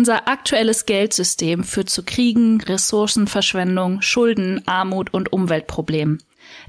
Unser 0.00 0.28
aktuelles 0.28 0.86
Geldsystem 0.86 1.62
führt 1.62 1.90
zu 1.90 2.02
Kriegen, 2.02 2.62
Ressourcenverschwendung, 2.62 4.00
Schulden, 4.00 4.66
Armut 4.66 5.12
und 5.12 5.30
Umweltproblemen. 5.30 6.22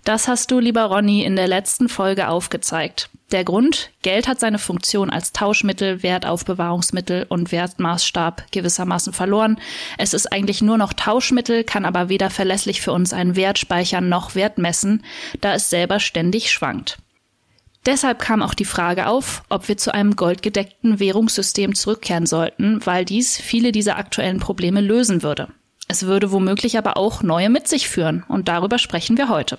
Das 0.03 0.27
hast 0.27 0.51
du, 0.51 0.59
lieber 0.59 0.83
Ronny, 0.83 1.23
in 1.23 1.37
der 1.37 1.47
letzten 1.47 1.87
Folge 1.87 2.27
aufgezeigt. 2.27 3.09
Der 3.31 3.45
Grund, 3.45 3.91
Geld 4.01 4.27
hat 4.27 4.41
seine 4.41 4.59
Funktion 4.59 5.09
als 5.09 5.31
Tauschmittel, 5.31 6.03
Wertaufbewahrungsmittel 6.03 7.25
und 7.29 7.53
Wertmaßstab 7.53 8.51
gewissermaßen 8.51 9.13
verloren. 9.13 9.61
Es 9.97 10.13
ist 10.13 10.29
eigentlich 10.29 10.61
nur 10.61 10.77
noch 10.77 10.91
Tauschmittel, 10.91 11.63
kann 11.63 11.85
aber 11.85 12.09
weder 12.09 12.31
verlässlich 12.31 12.81
für 12.81 12.91
uns 12.91 13.13
einen 13.13 13.37
Wert 13.37 13.59
speichern 13.59 14.09
noch 14.09 14.35
Wert 14.35 14.57
messen, 14.57 15.05
da 15.39 15.53
es 15.53 15.69
selber 15.69 16.01
ständig 16.01 16.51
schwankt. 16.51 16.97
Deshalb 17.85 18.19
kam 18.19 18.43
auch 18.43 18.53
die 18.53 18.65
Frage 18.65 19.07
auf, 19.07 19.43
ob 19.49 19.67
wir 19.67 19.75
zu 19.75 19.93
einem 19.93 20.15
goldgedeckten 20.15 20.99
Währungssystem 20.99 21.73
zurückkehren 21.73 22.27
sollten, 22.27 22.85
weil 22.85 23.05
dies 23.05 23.37
viele 23.37 23.71
dieser 23.71 23.97
aktuellen 23.97 24.39
Probleme 24.39 24.81
lösen 24.81 25.23
würde. 25.23 25.47
Es 25.87 26.03
würde 26.03 26.31
womöglich 26.31 26.77
aber 26.77 26.95
auch 26.95 27.23
neue 27.23 27.49
mit 27.49 27.67
sich 27.67 27.89
führen 27.89 28.23
und 28.27 28.47
darüber 28.47 28.77
sprechen 28.77 29.17
wir 29.17 29.29
heute. 29.29 29.57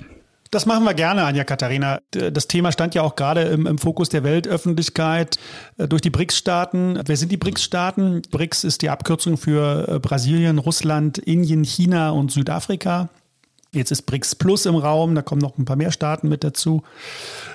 Das 0.53 0.67
machen 0.67 0.85
wir 0.85 0.93
gerne, 0.93 1.25
Anja 1.25 1.45
Katharina. 1.45 2.01
Das 2.11 2.47
Thema 2.47 2.73
stand 2.73 2.95
ja 2.95 3.01
auch 3.01 3.17
gerade 3.17 3.41
im, 3.45 3.67
im 3.67 3.79
Fokus 3.79 4.11
der 4.11 4.23
Weltöffentlichkeit 4.23 5.39
äh, 5.79 5.89
durch 5.89 6.03
die 6.03 6.11
BRICS-Staaten. 6.11 7.01
Wer 7.07 7.17
sind 7.17 7.33
die 7.33 7.39
BRICS-Staaten? 7.39 8.21
BRICS 8.31 8.65
ist 8.65 8.83
die 8.83 8.91
Abkürzung 8.91 9.39
für 9.39 9.89
äh, 9.89 9.99
Brasilien, 9.99 10.59
Russland, 10.59 11.17
Indien, 11.17 11.65
China 11.65 12.11
und 12.11 12.33
Südafrika. 12.33 13.09
Jetzt 13.75 13.91
ist 13.91 14.03
BRICS 14.03 14.35
Plus 14.35 14.67
im 14.67 14.75
Raum, 14.75 15.15
da 15.15 15.23
kommen 15.23 15.41
noch 15.41 15.57
ein 15.57 15.65
paar 15.65 15.77
mehr 15.77 15.93
Staaten 15.93 16.29
mit 16.29 16.45
dazu. 16.45 16.83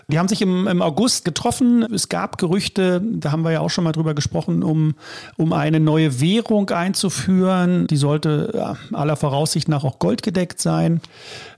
Die 0.07 0.17
haben 0.17 0.27
sich 0.27 0.41
im, 0.41 0.67
im 0.67 0.81
August 0.81 1.26
getroffen. 1.26 1.84
Es 1.93 2.09
gab 2.09 2.40
Gerüchte, 2.40 3.03
da 3.03 3.31
haben 3.31 3.43
wir 3.43 3.52
ja 3.52 3.59
auch 3.59 3.70
schon 3.70 3.84
mal 3.84 3.91
drüber 3.91 4.16
gesprochen, 4.16 4.63
um, 4.63 4.95
um 5.35 5.53
eine 5.53 5.80
neue 5.80 6.20
Währung 6.20 6.71
einzuführen. 6.71 7.85
Die 7.85 7.98
sollte 7.98 8.52
ja, 8.55 8.77
aller 8.93 9.15
Voraussicht 9.15 9.68
nach 9.68 9.84
auch 9.84 9.99
goldgedeckt 9.99 10.59
sein. 10.59 11.01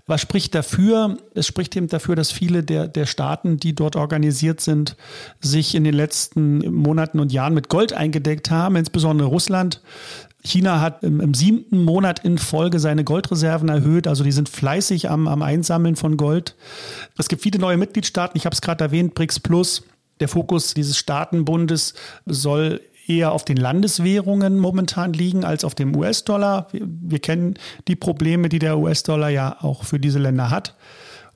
Was 0.07 0.21
spricht 0.21 0.55
dafür? 0.55 1.17
Es 1.35 1.45
spricht 1.45 1.75
eben 1.77 1.87
dafür, 1.87 2.15
dass 2.15 2.31
viele 2.31 2.63
der, 2.63 2.87
der 2.87 3.05
Staaten, 3.05 3.57
die 3.57 3.75
dort 3.75 3.95
organisiert 3.95 4.59
sind, 4.59 4.97
sich 5.39 5.75
in 5.75 5.83
den 5.83 5.93
letzten 5.93 6.57
Monaten 6.73 7.19
und 7.19 7.31
Jahren 7.31 7.53
mit 7.53 7.69
Gold 7.69 7.93
eingedeckt 7.93 8.49
haben, 8.49 8.75
insbesondere 8.75 9.29
Russland. 9.29 9.81
China 10.49 10.81
hat 10.81 11.03
im, 11.03 11.21
im, 11.21 11.33
siebten 11.33 11.83
Monat 11.83 12.25
in 12.25 12.37
Folge 12.37 12.79
seine 12.79 13.03
Goldreserven 13.03 13.69
erhöht. 13.69 14.07
Also 14.07 14.23
die 14.23 14.31
sind 14.31 14.49
fleißig 14.49 15.09
am, 15.09 15.27
am 15.27 15.41
Einsammeln 15.41 15.95
von 15.95 16.17
Gold. 16.17 16.55
Es 17.17 17.29
gibt 17.29 17.41
viele 17.41 17.59
neue 17.59 17.77
Mitgliedstaaten. 17.77 18.37
Ich 18.37 18.45
habe 18.45 18.53
es 18.53 18.61
gerade 18.61 18.83
erwähnt, 18.83 19.13
BRICS 19.15 19.39
Plus. 19.39 19.83
Der 20.19 20.27
Fokus 20.27 20.73
dieses 20.73 20.97
Staatenbundes 20.97 21.93
soll 22.25 22.81
eher 23.07 23.31
auf 23.31 23.45
den 23.45 23.57
Landeswährungen 23.57 24.59
momentan 24.59 25.13
liegen 25.13 25.43
als 25.43 25.63
auf 25.63 25.75
dem 25.75 25.95
US-Dollar. 25.95 26.67
Wir, 26.71 26.81
wir 26.85 27.19
kennen 27.19 27.55
die 27.87 27.95
Probleme, 27.95 28.49
die 28.49 28.59
der 28.59 28.77
US-Dollar 28.77 29.29
ja 29.29 29.57
auch 29.61 29.83
für 29.83 29.99
diese 29.99 30.19
Länder 30.19 30.49
hat. 30.49 30.75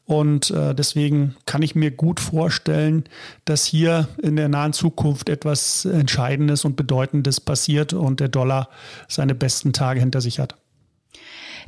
Und 0.06 0.52
äh, 0.52 0.76
deswegen 0.76 1.36
kann 1.46 1.62
ich 1.62 1.76
mir 1.76 1.92
gut 1.92 2.20
vorstellen, 2.20 3.06
dass 3.46 3.66
hier 3.66 4.10
in 4.22 4.36
der 4.36 4.50
nahen 4.50 4.74
Zukunft 4.74 5.30
etwas 5.30 5.86
Entscheidendes 5.86 6.66
und 6.66 6.76
Bedeutendes 6.76 7.40
passiert 7.40 7.94
und 7.94 8.20
der 8.20 8.28
Dollar 8.28 8.70
seine 9.08 9.34
besten 9.34 9.72
Tage 9.72 10.02
hinter 10.02 10.20
sich 10.20 10.40
hat. 10.40 10.56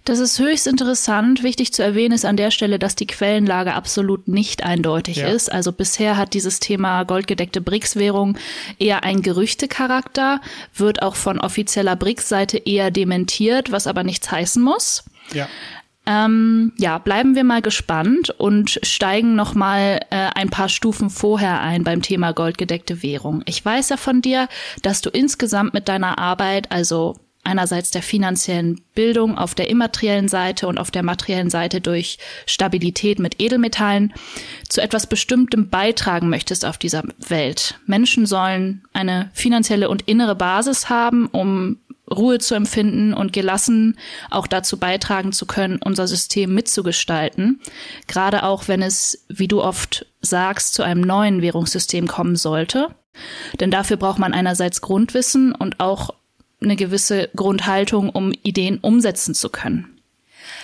Das 0.06 0.20
ist 0.20 0.38
höchst 0.38 0.68
interessant. 0.68 1.42
Wichtig 1.42 1.74
zu 1.74 1.82
erwähnen 1.82 2.14
ist 2.14 2.26
an 2.26 2.38
der 2.38 2.52
Stelle, 2.52 2.78
dass 2.78 2.96
die 2.96 3.08
Quellenlage 3.08 3.74
absolut 3.74 4.28
nicht 4.28 4.64
eindeutig 4.64 5.18
ja. 5.18 5.28
ist. 5.28 5.52
Also 5.52 5.72
bisher 5.72 6.16
hat 6.16 6.36
dieses 6.36 6.60
Thema 6.60 7.04
goldgedeckte 7.04 7.60
BRICS-Währung 7.60 8.38
eher 8.78 9.04
einen 9.04 9.24
Gerüchtecharakter, 9.24 10.42
wird 10.76 11.02
auch 11.02 11.16
von 11.16 11.40
offizieller 11.40 11.96
BRICS-Seite 11.96 12.60
eher 12.60 12.92
dementiert, 12.92 13.72
was 13.72 13.88
aber 13.88 14.04
nichts 14.04 14.30
heißen 14.30 14.62
muss. 14.62 15.06
Ja. 15.34 15.48
Ähm, 16.08 16.74
ja, 16.78 16.98
bleiben 17.00 17.36
wir 17.36 17.44
mal 17.44 17.62
gespannt 17.62 18.30
und 18.30 18.80
steigen 18.84 19.36
noch 19.36 19.56
mal 19.56 20.00
äh, 20.12 20.30
ein 20.36 20.50
paar 20.50 20.70
Stufen 20.70 21.10
vorher 21.10 21.62
ein 21.62 21.84
beim 21.84 22.02
Thema 22.02 22.32
goldgedeckte 22.32 23.02
Währung. 23.02 23.42
Ich 23.46 23.64
weiß 23.64 23.90
ja 23.90 23.98
von 23.98 24.22
dir, 24.22 24.48
dass 24.84 25.02
du 25.02 25.10
insgesamt 25.10 25.74
mit 25.74 25.88
deiner 25.88 26.20
Arbeit, 26.20 26.72
also 26.72 27.16
einerseits 27.46 27.92
der 27.92 28.02
finanziellen 28.02 28.82
Bildung 28.96 29.38
auf 29.38 29.56
der 29.56 29.70
immateriellen 29.70 30.28
Seite 30.28 30.68
und 30.68 30.78
auf 30.80 30.92
der 30.92 31.04
materiellen 31.04 31.50
Seite 31.50 31.80
durch 31.80 32.18
Stabilität 32.46 33.20
mit 33.20 33.42
Edelmetallen 33.42 34.14
zu 34.68 34.82
etwas 34.82 35.08
Bestimmtem 35.08 35.70
beitragen 35.70 36.30
möchtest 36.30 36.66
auf 36.66 36.78
dieser 36.78 37.04
Welt. 37.28 37.80
Menschen 37.86 38.26
sollen 38.26 38.84
eine 38.94 39.30
finanzielle 39.34 39.90
und 39.90 40.04
innere 40.04 40.36
Basis 40.36 40.90
haben, 40.90 41.28
um 41.28 41.78
Ruhe 42.10 42.40
zu 42.40 42.56
empfinden 42.56 43.14
und 43.14 43.34
gelassen 43.34 43.98
auch 44.30 44.48
dazu 44.48 44.78
beitragen 44.78 45.32
zu 45.32 45.46
können, 45.46 45.80
unser 45.84 46.08
System 46.08 46.54
mitzugestalten. 46.54 47.62
Gerade 48.08 48.44
auch, 48.44 48.68
wenn 48.68 48.82
es, 48.82 49.26
wie 49.28 49.48
du 49.48 49.62
oft 49.62 50.06
sagst, 50.22 50.74
zu 50.74 50.84
einem 50.84 51.02
neuen 51.02 51.42
Währungssystem 51.42 52.08
kommen 52.08 52.36
sollte. 52.36 52.90
Denn 53.60 53.72
dafür 53.72 53.98
braucht 53.98 54.20
man 54.20 54.34
einerseits 54.34 54.82
Grundwissen 54.82 55.54
und 55.54 55.80
auch 55.80 56.12
eine 56.62 56.76
gewisse 56.76 57.30
Grundhaltung, 57.36 58.10
um 58.10 58.34
Ideen 58.44 58.80
umsetzen 58.80 59.34
zu 59.34 59.50
können. 59.50 59.96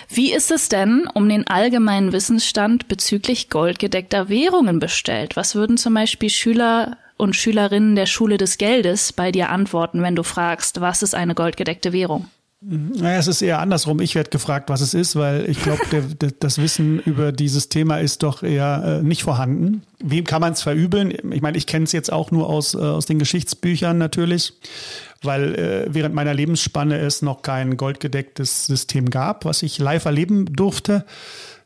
Wie 0.10 0.34
ist 0.34 0.52
es 0.52 0.70
denn 0.70 1.08
um 1.14 1.28
den 1.30 1.48
allgemeinen 1.48 2.12
Wissensstand 2.12 2.88
bezüglich 2.88 3.50
goldgedeckter 3.50 4.30
Währungen 4.30 4.80
bestellt? 4.80 5.36
Was 5.36 5.56
würden 5.56 5.78
zum 5.78 5.94
Beispiel 5.94 6.30
Schüler 6.30 6.98
und 7.22 7.36
Schülerinnen 7.36 7.96
der 7.96 8.08
Schule 8.08 8.38
des 8.38 8.58
Geldes 8.58 9.14
bei 9.14 9.32
dir 9.32 9.50
antworten, 9.50 10.02
wenn 10.02 10.16
du 10.16 10.24
fragst, 10.24 10.82
was 10.82 11.04
ist 11.04 11.14
eine 11.14 11.36
goldgedeckte 11.36 11.94
Währung? 11.94 12.26
Naja, 12.64 13.18
es 13.18 13.28
ist 13.28 13.42
eher 13.42 13.60
andersrum. 13.60 14.02
Ich 14.02 14.14
werde 14.14 14.30
gefragt, 14.30 14.70
was 14.70 14.82
es 14.82 14.94
ist, 14.94 15.16
weil 15.16 15.50
ich 15.50 15.62
glaube, 15.62 15.82
das 16.40 16.60
Wissen 16.60 17.00
über 17.00 17.32
dieses 17.32 17.70
Thema 17.70 17.98
ist 17.98 18.22
doch 18.22 18.44
eher 18.44 19.00
äh, 19.02 19.04
nicht 19.04 19.24
vorhanden. 19.24 19.82
Wem 20.00 20.26
kann 20.26 20.42
man 20.42 20.54
es 20.54 20.62
verübeln? 20.62 21.12
Ich 21.32 21.42
meine, 21.42 21.58
ich 21.58 21.66
kenne 21.66 21.86
es 21.86 21.92
jetzt 21.92 22.12
auch 22.12 22.30
nur 22.30 22.48
aus, 22.48 22.76
äh, 22.76 22.78
aus 22.78 23.08
den 23.08 23.18
Geschichtsbüchern 23.18 23.98
natürlich, 23.98 24.54
weil 25.24 25.56
äh, 25.56 25.86
während 25.90 26.14
meiner 26.14 26.36
Lebensspanne 26.36 27.00
es 27.00 27.24
noch 27.24 27.42
kein 27.42 27.78
goldgedecktes 27.78 28.68
System 28.68 29.10
gab, 29.10 29.46
was 29.46 29.64
ich 29.64 29.80
live 29.80 30.06
erleben 30.06 30.46
durfte. 30.54 31.06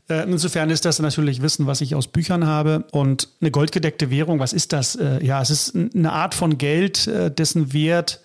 Äh, 0.07 0.23
insofern 0.29 0.69
ist 0.69 0.85
das 0.85 0.99
natürlich 0.99 1.41
Wissen, 1.41 1.67
was 1.67 1.81
ich 1.81 1.95
aus 1.95 2.07
Büchern 2.07 2.45
habe. 2.45 2.85
Und 2.91 3.29
eine 3.41 3.51
goldgedeckte 3.51 4.09
Währung, 4.11 4.39
was 4.39 4.53
ist 4.53 4.73
das? 4.73 4.95
Äh, 4.95 5.23
ja, 5.25 5.41
es 5.41 5.49
ist 5.49 5.75
eine 5.75 6.11
Art 6.11 6.35
von 6.35 6.57
Geld, 6.57 7.07
äh, 7.07 7.31
dessen 7.31 7.73
Wert 7.73 8.21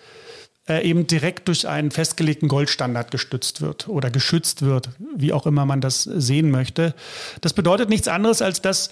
eben 0.69 1.09
direkt 1.09 1.49
durch 1.49 1.67
einen 1.67 1.91
festgelegten 1.91 2.47
Goldstandard 2.47 3.11
gestützt 3.11 3.61
wird 3.61 3.89
oder 3.89 4.09
geschützt 4.09 4.63
wird, 4.63 4.91
wie 5.17 5.33
auch 5.33 5.45
immer 5.45 5.67
man 5.67 5.81
das 5.81 6.05
sehen 6.05 6.53
möchte. 6.53 6.95
Das 7.41 7.55
bedeutet 7.55 7.89
nichts 7.89 8.07
anderes, 8.07 8.41
als 8.41 8.63
dass 8.63 8.91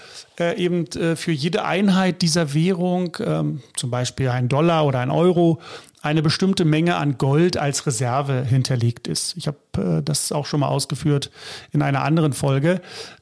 eben 0.56 0.86
für 1.14 1.30
jede 1.30 1.64
Einheit 1.64 2.22
dieser 2.22 2.52
Währung, 2.52 3.16
ähm, 3.20 3.62
zum 3.76 3.92
Beispiel 3.92 4.30
ein 4.30 4.48
Dollar 4.48 4.86
oder 4.86 4.98
ein 4.98 5.12
Euro, 5.12 5.60
eine 6.02 6.22
bestimmte 6.22 6.64
Menge 6.64 6.96
an 6.96 7.18
Gold 7.18 7.56
als 7.56 7.86
Reserve 7.86 8.44
hinterlegt 8.44 9.08
ist. 9.08 9.36
Ich 9.36 9.46
habe 9.46 9.58
äh, 9.98 10.02
das 10.02 10.32
auch 10.32 10.46
schon 10.46 10.60
mal 10.60 10.68
ausgeführt 10.68 11.30
in 11.72 11.82
einer 11.82 12.02
anderen 12.02 12.32
Folge. 12.32 12.80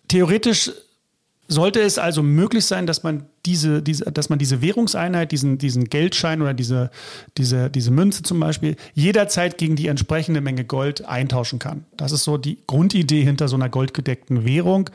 Theoretisch 0.08 0.70
sollte 1.48 1.80
es 1.80 1.98
also 1.98 2.22
möglich 2.22 2.64
sein, 2.64 2.86
dass 2.86 3.02
man 3.02 3.26
diese, 3.44 3.82
diese, 3.82 4.04
dass 4.04 4.28
man 4.28 4.38
diese 4.38 4.62
Währungseinheit, 4.62 5.30
diesen, 5.30 5.58
diesen 5.58 5.84
Geldschein 5.84 6.42
oder 6.42 6.54
diese, 6.54 6.90
diese, 7.38 7.70
diese 7.70 7.90
Münze 7.90 8.22
zum 8.22 8.40
Beispiel, 8.40 8.76
jederzeit 8.94 9.56
gegen 9.56 9.76
die 9.76 9.86
entsprechende 9.86 10.40
Menge 10.40 10.64
Gold 10.64 11.04
eintauschen 11.04 11.58
kann. 11.58 11.84
Das 11.96 12.12
ist 12.12 12.24
so 12.24 12.36
die 12.36 12.58
Grundidee 12.66 13.22
hinter 13.22 13.48
so 13.48 13.56
einer 13.56 13.68
goldgedeckten 13.68 14.44
Währung. 14.44 14.90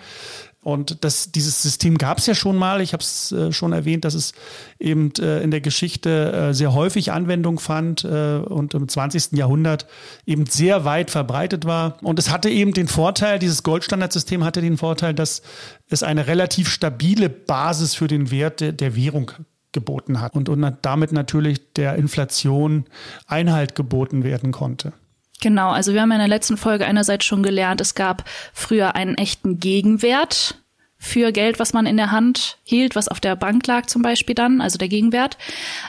Und 0.64 1.04
das, 1.04 1.32
dieses 1.32 1.64
System 1.64 1.98
gab 1.98 2.20
es 2.20 2.28
ja 2.28 2.36
schon 2.36 2.56
mal. 2.56 2.82
Ich 2.82 2.94
habe 2.94 3.02
es 3.02 3.32
äh, 3.32 3.52
schon 3.52 3.74
erwähnt, 3.74 4.06
dass 4.06 4.14
es 4.14 4.34
eben 4.80 5.12
äh, 5.18 5.42
in 5.42 5.50
der 5.50 5.60
Geschichte 5.60 6.32
äh, 6.32 6.54
sehr 6.54 6.74
häufig 6.74 7.12
Anwendung 7.12 7.60
fand 7.60 8.04
äh, 8.04 8.38
und 8.38 8.76
im 8.76 8.88
20. 8.88 9.32
Jahrhundert 9.32 9.88
eben 10.28 10.46
sehr 10.46 10.86
weit 10.86 11.10
verbreitet 11.10 11.66
war. 11.66 11.98
Und 12.04 12.20
es 12.20 12.30
hatte 12.30 12.50
eben 12.50 12.74
den 12.74 12.88
Vorteil, 12.88 13.40
dieses 13.40 13.64
Goldstandardsystem 13.64 14.44
hatte 14.44 14.62
den 14.62 14.78
Vorteil, 14.78 15.16
dass 15.16 15.42
es 15.90 16.04
eine 16.04 16.28
relativ 16.28 16.70
stabile 16.70 17.30
Basis 17.30 17.96
für 17.96 18.08
den 18.08 18.30
Wert 18.30 18.60
der, 18.60 18.72
der 18.72 18.96
Währung 18.96 19.32
geboten 19.72 20.22
hat 20.22 20.36
und, 20.36 20.48
und 20.48 20.78
damit 20.84 21.12
natürlich 21.12 21.74
der 21.74 21.96
Inflation 21.96 22.86
Einhalt 23.26 23.74
geboten 23.74 24.24
werden 24.24 24.52
konnte. 24.52 24.94
Genau, 25.42 25.72
also 25.72 25.94
wir 25.94 26.02
haben 26.02 26.12
in 26.12 26.20
der 26.20 26.28
letzten 26.28 26.56
Folge 26.56 26.86
einerseits 26.86 27.26
schon 27.26 27.44
gelernt, 27.44 27.82
es 27.82 27.96
gab 27.96 28.24
früher 28.54 28.96
einen 28.96 29.16
echten 29.16 29.60
Gegenwert 29.60 30.56
für 31.00 31.32
Geld, 31.32 31.58
was 31.58 31.74
man 31.74 31.88
in 31.88 31.98
der 31.98 32.12
Hand 32.12 32.60
hielt, 32.64 32.96
was 32.96 33.08
auf 33.08 33.20
der 33.20 33.36
Bank 33.36 33.66
lag 33.66 33.88
zum 33.88 34.04
Beispiel 34.04 34.36
dann, 34.36 34.62
also 34.62 34.78
der 34.78 34.88
Gegenwert. 34.88 35.40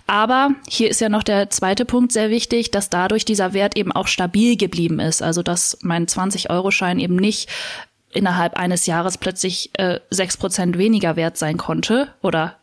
Aber 0.06 0.54
hier 0.66 0.88
ist 0.88 1.02
ja 1.02 1.10
noch 1.10 1.22
der 1.22 1.50
zweite 1.50 1.84
Punkt 1.84 2.12
sehr 2.12 2.31
wichtig, 2.31 2.70
dass 2.70 2.88
dadurch 2.88 3.26
dieser 3.26 3.52
Wert 3.52 3.76
eben 3.76 3.93
auch 3.93 4.06
stabil 4.06 4.56
geblieben 4.56 5.00
ist. 5.00 5.22
Also 5.22 5.43
dass 5.43 5.76
mein 5.82 6.06
20-Euro-Schein 6.06 6.98
eben 6.98 7.16
nicht 7.16 7.50
innerhalb 8.10 8.56
eines 8.56 8.87
Jahres 8.87 9.19
plötzlich 9.19 9.70
äh, 9.75 10.00
sechs 10.08 10.37
äh, 10.37 10.38
Prozent 10.38 10.78
weniger 10.78 11.14
wert 11.16 11.37
sein 11.37 11.58
konnte 11.58 12.08
oder 12.22 12.56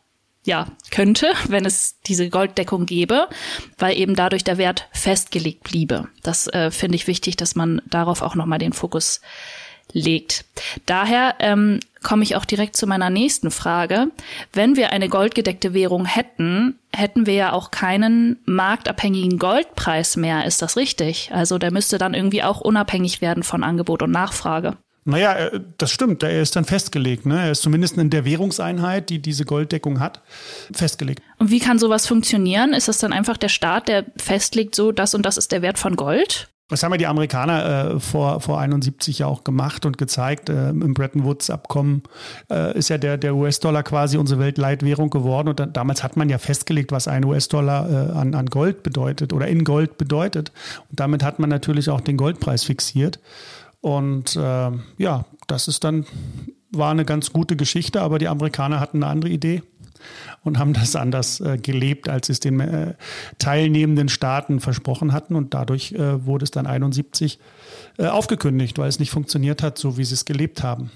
ja, 0.49 0.65
könnte, 0.89 1.31
wenn 1.47 1.63
es 1.63 2.01
diese 2.07 2.29
Golddeckung 2.29 2.87
gäbe, 2.87 3.29
weil 3.77 3.97
eben 3.97 4.15
dadurch 4.15 4.43
der 4.43 4.57
Wert 4.57 4.89
festgelegt 4.91 5.63
bliebe. 5.63 6.09
Das 6.23 6.47
äh, 6.47 6.71
finde 6.71 6.95
ich 6.95 7.07
wichtig, 7.07 7.37
dass 7.37 7.55
man 7.55 7.81
darauf 7.85 8.23
auch 8.23 8.35
nochmal 8.35 8.59
den 8.59 8.73
Fokus 8.73 9.21
legt. 9.93 10.45
Daher 10.85 11.35
ähm, 11.39 11.79
komme 12.03 12.23
ich 12.23 12.35
auch 12.35 12.45
direkt 12.45 12.75
zu 12.75 12.87
meiner 12.87 13.09
nächsten 13.09 13.51
Frage. 13.51 14.07
Wenn 14.51 14.75
wir 14.75 14.91
eine 14.91 15.07
goldgedeckte 15.07 15.73
Währung 15.73 16.05
hätten, 16.05 16.79
hätten 16.95 17.25
wir 17.25 17.33
ja 17.33 17.53
auch 17.53 17.69
keinen 17.71 18.39
marktabhängigen 18.45 19.37
Goldpreis 19.37 20.15
mehr. 20.15 20.45
Ist 20.45 20.61
das 20.61 20.77
richtig? 20.77 21.29
Also 21.31 21.59
der 21.59 21.71
müsste 21.71 21.97
dann 21.97 22.13
irgendwie 22.13 22.43
auch 22.43 22.59
unabhängig 22.61 23.21
werden 23.21 23.43
von 23.43 23.63
Angebot 23.63 24.01
und 24.01 24.11
Nachfrage. 24.11 24.77
Naja, 25.09 25.33
äh, 25.33 25.59
das 25.77 25.91
stimmt. 25.91 26.23
Er 26.23 26.41
ist 26.41 26.56
dann 26.56 26.65
festgelegt. 26.65 27.25
Ne? 27.25 27.39
Er 27.39 27.51
ist 27.51 27.61
zumindest 27.61 27.97
in 27.97 28.09
der 28.09 28.25
Währungseinheit, 28.25 29.09
die 29.09 29.19
diese 29.19 29.45
Golddeckung 29.45 30.00
hat, 30.00 30.21
festgelegt. 30.71 31.21
Und 31.38 31.51
wie 31.51 31.59
kann 31.59 31.79
sowas 31.79 32.07
funktionieren? 32.07 32.73
Ist 32.73 32.88
das 32.88 33.00
dann 33.00 33.13
einfach 33.13 33.38
der 33.38 33.50
Staat, 33.50 33.88
der 33.88 34.06
festlegt, 34.17 34.75
so 34.75 34.91
das 34.91 35.13
und 35.15 35.25
das 35.25 35.38
ist 35.38 35.51
der 35.51 35.61
Wert 35.61 35.79
von 35.79 35.95
Gold? 35.95 36.50
Das 36.69 36.83
haben 36.83 36.91
ja 36.91 36.97
die 36.97 37.07
Amerikaner 37.07 37.95
äh, 37.95 38.00
vor, 38.00 38.41
vor 38.41 38.59
71 38.59 39.19
ja 39.19 39.25
auch 39.25 39.44
gemacht 39.44 39.88
und 39.88 39.97
gezeigt. 39.97 40.50
Äh, 40.50 40.69
Im 40.69 40.94
Bretton 40.94 41.23
Woods-Abkommen 41.23 42.03
äh, 42.51 42.77
ist 42.77 42.89
ja 42.89 43.00
der, 43.00 43.17
der 43.17 43.35
US-Dollar 43.35 43.81
quasi 43.81 44.17
unsere 44.17 44.39
Weltleitwährung 44.39 45.09
geworden. 45.09 45.50
Und 45.50 45.59
da, 45.59 45.65
damals 45.65 46.03
hat 46.03 46.15
man 46.15 46.29
ja 46.29 46.38
festgelegt, 46.38 46.91
was 46.91 47.07
ein 47.07 47.25
US-Dollar 47.25 47.89
äh, 47.89 48.11
an, 48.11 48.35
an 48.35 48.45
Gold 48.45 48.83
bedeutet 48.83 49.33
oder 49.33 49.47
in 49.47 49.63
Gold 49.63 49.97
bedeutet. 49.97 50.51
Und 50.89 51.00
damit 51.00 51.23
hat 51.23 51.39
man 51.39 51.50
natürlich 51.50 51.89
auch 51.89 52.01
den 52.01 52.17
Goldpreis 52.17 52.63
fixiert. 52.63 53.19
Und 53.81 54.35
äh, 54.35 54.71
ja, 54.97 55.25
das 55.47 55.67
ist 55.67 55.83
dann, 55.83 56.05
war 56.71 56.91
eine 56.91 57.05
ganz 57.05 57.31
gute 57.31 57.55
Geschichte, 57.55 58.01
aber 58.01 58.19
die 58.19 58.27
Amerikaner 58.27 58.79
hatten 58.79 59.03
eine 59.03 59.11
andere 59.11 59.31
Idee 59.31 59.63
und 60.43 60.59
haben 60.59 60.73
das 60.73 60.95
anders 60.95 61.39
äh, 61.39 61.57
gelebt, 61.57 62.09
als 62.09 62.27
sie 62.27 62.33
es 62.33 62.39
den 62.39 62.59
äh, 62.59 62.95
teilnehmenden 63.37 64.09
Staaten 64.09 64.59
versprochen 64.59 65.11
hatten. 65.13 65.35
Und 65.35 65.53
dadurch 65.53 65.93
äh, 65.93 66.25
wurde 66.25 66.43
es 66.43 66.51
dann 66.51 66.67
71 66.67 67.39
äh, 67.97 68.07
aufgekündigt, 68.07 68.77
weil 68.77 68.89
es 68.89 68.99
nicht 68.99 69.11
funktioniert 69.11 69.63
hat, 69.63 69.77
so 69.77 69.97
wie 69.97 70.03
sie 70.03 70.13
es 70.13 70.25
gelebt 70.25 70.63
haben. 70.63 70.91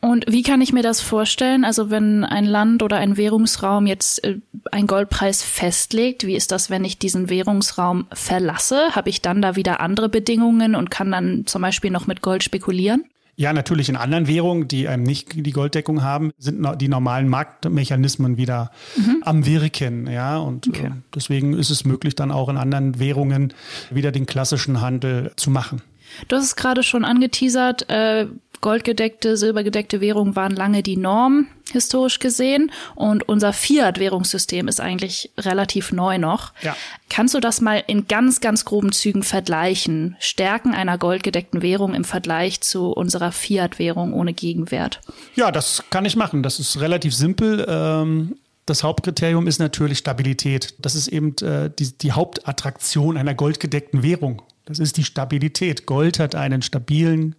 Und 0.00 0.24
wie 0.28 0.42
kann 0.42 0.60
ich 0.60 0.72
mir 0.72 0.82
das 0.82 1.00
vorstellen? 1.00 1.64
Also 1.64 1.90
wenn 1.90 2.24
ein 2.24 2.44
Land 2.44 2.82
oder 2.82 2.98
ein 2.98 3.16
Währungsraum 3.16 3.86
jetzt 3.86 4.22
äh, 4.24 4.38
einen 4.70 4.86
Goldpreis 4.86 5.42
festlegt, 5.42 6.26
wie 6.26 6.36
ist 6.36 6.52
das, 6.52 6.70
wenn 6.70 6.84
ich 6.84 6.98
diesen 6.98 7.28
Währungsraum 7.30 8.06
verlasse? 8.12 8.94
Habe 8.94 9.08
ich 9.08 9.22
dann 9.22 9.42
da 9.42 9.56
wieder 9.56 9.80
andere 9.80 10.08
Bedingungen 10.08 10.74
und 10.74 10.90
kann 10.90 11.10
dann 11.10 11.46
zum 11.46 11.62
Beispiel 11.62 11.90
noch 11.90 12.06
mit 12.06 12.22
Gold 12.22 12.44
spekulieren? 12.44 13.04
Ja, 13.38 13.52
natürlich 13.52 13.90
in 13.90 13.96
anderen 13.96 14.28
Währungen, 14.28 14.66
die 14.66 14.88
einem 14.88 15.02
nicht 15.02 15.34
die 15.34 15.50
Golddeckung 15.50 16.02
haben, 16.02 16.32
sind 16.38 16.66
die 16.80 16.88
normalen 16.88 17.28
Marktmechanismen 17.28 18.38
wieder 18.38 18.70
mhm. 18.96 19.22
am 19.22 19.44
Wirken. 19.44 20.10
Ja, 20.10 20.38
und 20.38 20.68
okay. 20.68 20.86
äh, 20.86 20.90
deswegen 21.14 21.52
ist 21.52 21.68
es 21.68 21.84
möglich, 21.84 22.14
dann 22.14 22.30
auch 22.30 22.48
in 22.48 22.56
anderen 22.56 22.98
Währungen 22.98 23.52
wieder 23.90 24.10
den 24.10 24.24
klassischen 24.24 24.80
Handel 24.80 25.32
zu 25.36 25.50
machen. 25.50 25.82
Du 26.28 26.36
hast 26.36 26.44
es 26.44 26.56
gerade 26.56 26.82
schon 26.82 27.04
angeteasert. 27.04 27.88
Äh, 27.90 28.28
goldgedeckte, 28.60 29.36
silbergedeckte 29.36 30.00
Währungen 30.00 30.36
waren 30.36 30.54
lange 30.54 30.82
die 30.82 30.96
Norm, 30.96 31.46
historisch 31.72 32.18
gesehen. 32.18 32.70
Und 32.94 33.28
unser 33.28 33.52
Fiat-Währungssystem 33.52 34.68
ist 34.68 34.80
eigentlich 34.80 35.30
relativ 35.38 35.92
neu 35.92 36.18
noch. 36.18 36.52
Ja. 36.62 36.76
Kannst 37.08 37.34
du 37.34 37.40
das 37.40 37.60
mal 37.60 37.82
in 37.86 38.08
ganz, 38.08 38.40
ganz 38.40 38.64
groben 38.64 38.92
Zügen 38.92 39.22
vergleichen? 39.22 40.16
Stärken 40.18 40.74
einer 40.74 40.98
goldgedeckten 40.98 41.62
Währung 41.62 41.94
im 41.94 42.04
Vergleich 42.04 42.60
zu 42.60 42.90
unserer 42.90 43.32
Fiat-Währung 43.32 44.12
ohne 44.12 44.32
Gegenwert? 44.32 45.00
Ja, 45.34 45.50
das 45.50 45.84
kann 45.90 46.04
ich 46.04 46.16
machen. 46.16 46.42
Das 46.42 46.58
ist 46.58 46.80
relativ 46.80 47.14
simpel. 47.14 47.66
Ähm 47.68 48.36
das 48.66 48.82
Hauptkriterium 48.82 49.46
ist 49.46 49.60
natürlich 49.60 49.98
Stabilität. 49.98 50.74
Das 50.80 50.96
ist 50.96 51.06
eben 51.06 51.36
äh, 51.38 51.70
die, 51.78 51.96
die 51.96 52.12
Hauptattraktion 52.12 53.16
einer 53.16 53.34
goldgedeckten 53.34 54.02
Währung. 54.02 54.42
Das 54.64 54.80
ist 54.80 54.96
die 54.96 55.04
Stabilität. 55.04 55.86
Gold 55.86 56.18
hat 56.18 56.34
einen 56.34 56.60
stabilen 56.62 57.36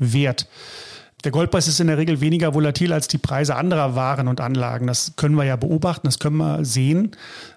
Wert. 0.00 0.48
Der 1.24 1.32
Goldpreis 1.32 1.68
ist 1.68 1.80
in 1.80 1.88
der 1.88 1.98
Regel 1.98 2.20
weniger 2.20 2.54
volatil 2.54 2.92
als 2.92 3.06
die 3.06 3.18
Preise 3.18 3.54
anderer 3.56 3.94
Waren 3.94 4.26
und 4.26 4.40
Anlagen. 4.40 4.86
Das 4.86 5.12
können 5.16 5.34
wir 5.34 5.44
ja 5.44 5.56
beobachten, 5.56 6.06
das 6.06 6.18
können 6.18 6.38
wir 6.38 6.64
sehen. 6.64 7.10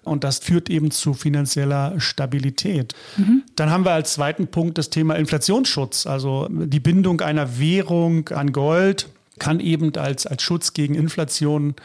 Und 0.04 0.26
das 0.26 0.40
führt 0.40 0.70
eben 0.70 0.92
zu 0.92 1.14
finanzieller 1.14 2.00
Stabilität. 2.00 2.94
Mhm. 3.16 3.44
Dann 3.56 3.70
haben 3.70 3.86
wir 3.86 3.92
als 3.92 4.14
zweiten 4.14 4.48
Punkt 4.48 4.78
das 4.78 4.90
Thema 4.90 5.16
Inflationsschutz. 5.16 6.06
Also 6.06 6.48
die 6.50 6.82
Bindung 6.82 7.22
einer 7.22 7.58
Währung 7.58 8.28
an 8.30 8.52
Gold 8.52 9.08
kann 9.40 9.60
eben 9.60 9.96
als, 9.96 10.28
als 10.28 10.44
Schutz 10.44 10.74
gegen 10.74 10.96
Inflation 10.96 11.76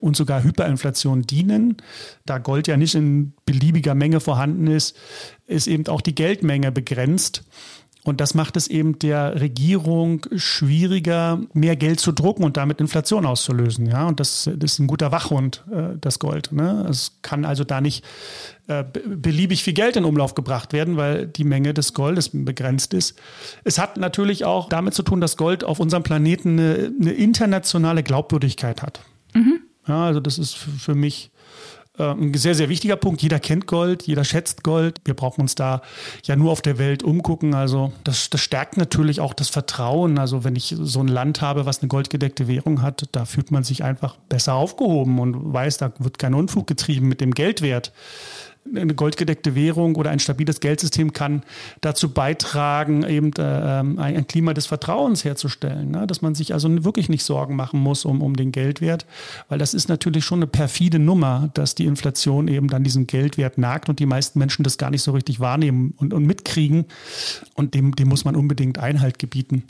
und 0.00 0.16
sogar 0.16 0.42
Hyperinflation 0.42 1.22
dienen. 1.22 1.76
Da 2.26 2.38
Gold 2.38 2.66
ja 2.66 2.76
nicht 2.76 2.94
in 2.94 3.34
beliebiger 3.44 3.94
Menge 3.94 4.20
vorhanden 4.20 4.66
ist, 4.66 4.96
ist 5.46 5.68
eben 5.68 5.86
auch 5.88 6.00
die 6.00 6.14
Geldmenge 6.14 6.72
begrenzt. 6.72 7.44
Und 8.02 8.20
das 8.22 8.34
macht 8.34 8.56
es 8.56 8.66
eben 8.66 8.98
der 8.98 9.40
Regierung 9.40 10.24
schwieriger, 10.34 11.38
mehr 11.52 11.76
Geld 11.76 12.00
zu 12.00 12.12
drucken 12.12 12.44
und 12.44 12.56
damit 12.56 12.80
Inflation 12.80 13.26
auszulösen. 13.26 13.86
Ja, 13.86 14.06
und 14.06 14.20
das, 14.20 14.48
das 14.56 14.72
ist 14.72 14.78
ein 14.78 14.86
guter 14.86 15.12
Wachhund, 15.12 15.64
äh, 15.70 15.98
das 16.00 16.18
Gold. 16.18 16.50
Ne? 16.50 16.86
Es 16.88 17.18
kann 17.20 17.44
also 17.44 17.62
da 17.62 17.82
nicht 17.82 18.04
äh, 18.68 18.84
beliebig 18.84 19.62
viel 19.62 19.74
Geld 19.74 19.96
in 19.96 20.04
Umlauf 20.04 20.34
gebracht 20.34 20.72
werden, 20.72 20.96
weil 20.96 21.26
die 21.26 21.44
Menge 21.44 21.74
des 21.74 21.92
Goldes 21.92 22.30
begrenzt 22.32 22.94
ist. 22.94 23.18
Es 23.64 23.78
hat 23.78 23.98
natürlich 23.98 24.46
auch 24.46 24.70
damit 24.70 24.94
zu 24.94 25.02
tun, 25.02 25.20
dass 25.20 25.36
Gold 25.36 25.62
auf 25.62 25.78
unserem 25.78 26.02
Planeten 26.02 26.58
eine, 26.58 26.92
eine 26.98 27.12
internationale 27.12 28.02
Glaubwürdigkeit 28.02 28.80
hat. 28.80 29.00
Mhm. 29.34 29.60
Ja, 29.86 30.06
also 30.06 30.20
das 30.20 30.38
ist 30.38 30.54
für 30.54 30.94
mich 30.94 31.30
ein 32.00 32.34
sehr, 32.34 32.54
sehr 32.54 32.68
wichtiger 32.68 32.96
Punkt. 32.96 33.22
Jeder 33.22 33.38
kennt 33.38 33.66
Gold, 33.66 34.04
jeder 34.04 34.24
schätzt 34.24 34.62
Gold. 34.62 35.00
Wir 35.04 35.14
brauchen 35.14 35.42
uns 35.42 35.54
da 35.54 35.82
ja 36.24 36.36
nur 36.36 36.52
auf 36.52 36.62
der 36.62 36.78
Welt 36.78 37.02
umgucken. 37.02 37.54
Also 37.54 37.92
das, 38.04 38.30
das 38.30 38.40
stärkt 38.40 38.76
natürlich 38.76 39.20
auch 39.20 39.34
das 39.34 39.48
Vertrauen. 39.48 40.18
Also 40.18 40.44
wenn 40.44 40.56
ich 40.56 40.74
so 40.78 41.00
ein 41.00 41.08
Land 41.08 41.40
habe, 41.40 41.66
was 41.66 41.80
eine 41.80 41.88
goldgedeckte 41.88 42.48
Währung 42.48 42.82
hat, 42.82 43.08
da 43.12 43.24
fühlt 43.24 43.50
man 43.50 43.64
sich 43.64 43.84
einfach 43.84 44.16
besser 44.28 44.54
aufgehoben 44.54 45.18
und 45.18 45.52
weiß, 45.52 45.78
da 45.78 45.92
wird 45.98 46.18
kein 46.18 46.34
Unfug 46.34 46.66
getrieben 46.66 47.08
mit 47.08 47.20
dem 47.20 47.32
Geldwert 47.32 47.92
eine 48.66 48.94
goldgedeckte 48.94 49.54
Währung 49.54 49.96
oder 49.96 50.10
ein 50.10 50.18
stabiles 50.18 50.60
Geldsystem 50.60 51.12
kann 51.12 51.42
dazu 51.80 52.12
beitragen, 52.12 53.02
eben 53.04 53.32
äh, 53.38 53.80
ähm, 53.80 53.98
ein 53.98 54.26
Klima 54.26 54.54
des 54.54 54.66
Vertrauens 54.66 55.24
herzustellen, 55.24 55.90
ne? 55.90 56.06
dass 56.06 56.22
man 56.22 56.34
sich 56.34 56.52
also 56.52 56.84
wirklich 56.84 57.08
nicht 57.08 57.24
Sorgen 57.24 57.56
machen 57.56 57.80
muss 57.80 58.04
um, 58.04 58.22
um 58.22 58.36
den 58.36 58.52
Geldwert, 58.52 59.06
weil 59.48 59.58
das 59.58 59.74
ist 59.74 59.88
natürlich 59.88 60.24
schon 60.24 60.40
eine 60.40 60.46
perfide 60.46 60.98
Nummer, 60.98 61.50
dass 61.54 61.74
die 61.74 61.86
Inflation 61.86 62.48
eben 62.48 62.68
dann 62.68 62.84
diesen 62.84 63.06
Geldwert 63.06 63.58
nagt 63.58 63.88
und 63.88 63.98
die 63.98 64.06
meisten 64.06 64.38
Menschen 64.38 64.62
das 64.62 64.78
gar 64.78 64.90
nicht 64.90 65.02
so 65.02 65.12
richtig 65.12 65.40
wahrnehmen 65.40 65.94
und, 65.96 66.12
und 66.12 66.26
mitkriegen 66.26 66.84
und 67.54 67.74
dem, 67.74 67.96
dem 67.96 68.08
muss 68.08 68.24
man 68.24 68.36
unbedingt 68.36 68.78
Einhalt 68.78 69.18
gebieten. 69.18 69.64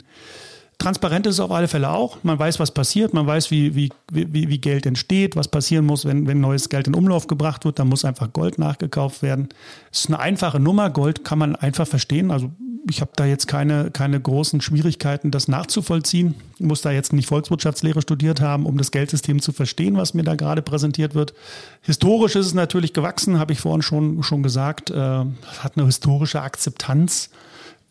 Transparent 0.81 1.27
ist 1.27 1.35
es 1.35 1.39
auf 1.39 1.51
alle 1.51 1.67
Fälle 1.67 1.91
auch. 1.91 2.17
Man 2.23 2.39
weiß, 2.39 2.59
was 2.59 2.71
passiert. 2.71 3.13
Man 3.13 3.27
weiß, 3.27 3.51
wie, 3.51 3.75
wie, 3.75 3.89
wie, 4.11 4.49
wie 4.49 4.57
Geld 4.57 4.87
entsteht, 4.87 5.35
was 5.35 5.47
passieren 5.47 5.85
muss, 5.85 6.05
wenn, 6.05 6.25
wenn 6.25 6.41
neues 6.41 6.69
Geld 6.69 6.87
in 6.87 6.95
Umlauf 6.95 7.27
gebracht 7.27 7.65
wird. 7.65 7.77
Da 7.77 7.85
muss 7.85 8.03
einfach 8.03 8.33
Gold 8.33 8.57
nachgekauft 8.57 9.21
werden. 9.21 9.49
Es 9.91 9.99
ist 9.99 10.07
eine 10.07 10.19
einfache 10.19 10.59
Nummer. 10.59 10.89
Gold 10.89 11.23
kann 11.23 11.37
man 11.37 11.55
einfach 11.55 11.87
verstehen. 11.87 12.31
Also 12.31 12.49
ich 12.89 12.99
habe 12.99 13.11
da 13.15 13.25
jetzt 13.25 13.47
keine, 13.47 13.91
keine 13.91 14.19
großen 14.19 14.59
Schwierigkeiten, 14.59 15.29
das 15.29 15.47
nachzuvollziehen. 15.47 16.33
Ich 16.57 16.65
muss 16.65 16.81
da 16.81 16.89
jetzt 16.89 17.13
nicht 17.13 17.27
Volkswirtschaftslehre 17.27 18.01
studiert 18.01 18.41
haben, 18.41 18.65
um 18.65 18.79
das 18.79 18.89
Geldsystem 18.89 19.39
zu 19.39 19.51
verstehen, 19.51 19.97
was 19.97 20.15
mir 20.15 20.23
da 20.23 20.33
gerade 20.33 20.63
präsentiert 20.63 21.13
wird. 21.13 21.35
Historisch 21.81 22.35
ist 22.35 22.47
es 22.47 22.53
natürlich 22.55 22.93
gewachsen, 22.93 23.37
habe 23.37 23.53
ich 23.53 23.59
vorhin 23.59 23.83
schon, 23.83 24.23
schon 24.23 24.41
gesagt. 24.41 24.89
Äh, 24.89 24.95
hat 24.95 25.73
eine 25.75 25.85
historische 25.85 26.41
Akzeptanz 26.41 27.29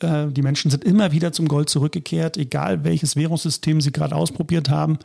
äh, 0.00 0.26
die 0.30 0.42
Menschen 0.42 0.70
sind 0.70 0.84
immer 0.84 1.12
wieder 1.12 1.32
zum 1.32 1.48
Gold 1.48 1.68
zurückgekehrt, 1.68 2.36
egal 2.36 2.84
welches 2.84 3.16
Währungssystem 3.16 3.80
sie 3.80 3.92
gerade 3.92 4.14
ausprobiert 4.14 4.68
haben. 4.68 4.98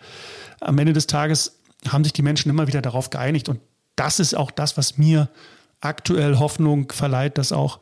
Am 0.62 0.78
Ende 0.78 0.94
des 0.94 1.08
Tages 1.08 1.60
haben 1.88 2.04
sich 2.04 2.14
die 2.14 2.22
Menschen 2.22 2.50
immer 2.50 2.68
wieder 2.68 2.82
darauf 2.82 3.10
geeinigt. 3.10 3.50
Und 3.50 3.60
das 3.96 4.20
ist 4.20 4.36
auch 4.36 4.52
das, 4.52 4.78
was 4.78 4.98
mir 4.98 5.30
aktuell 5.82 6.38
Hoffnung 6.40 6.92
verleiht, 6.92 7.38
dass 7.38 7.52
auch 7.52 7.80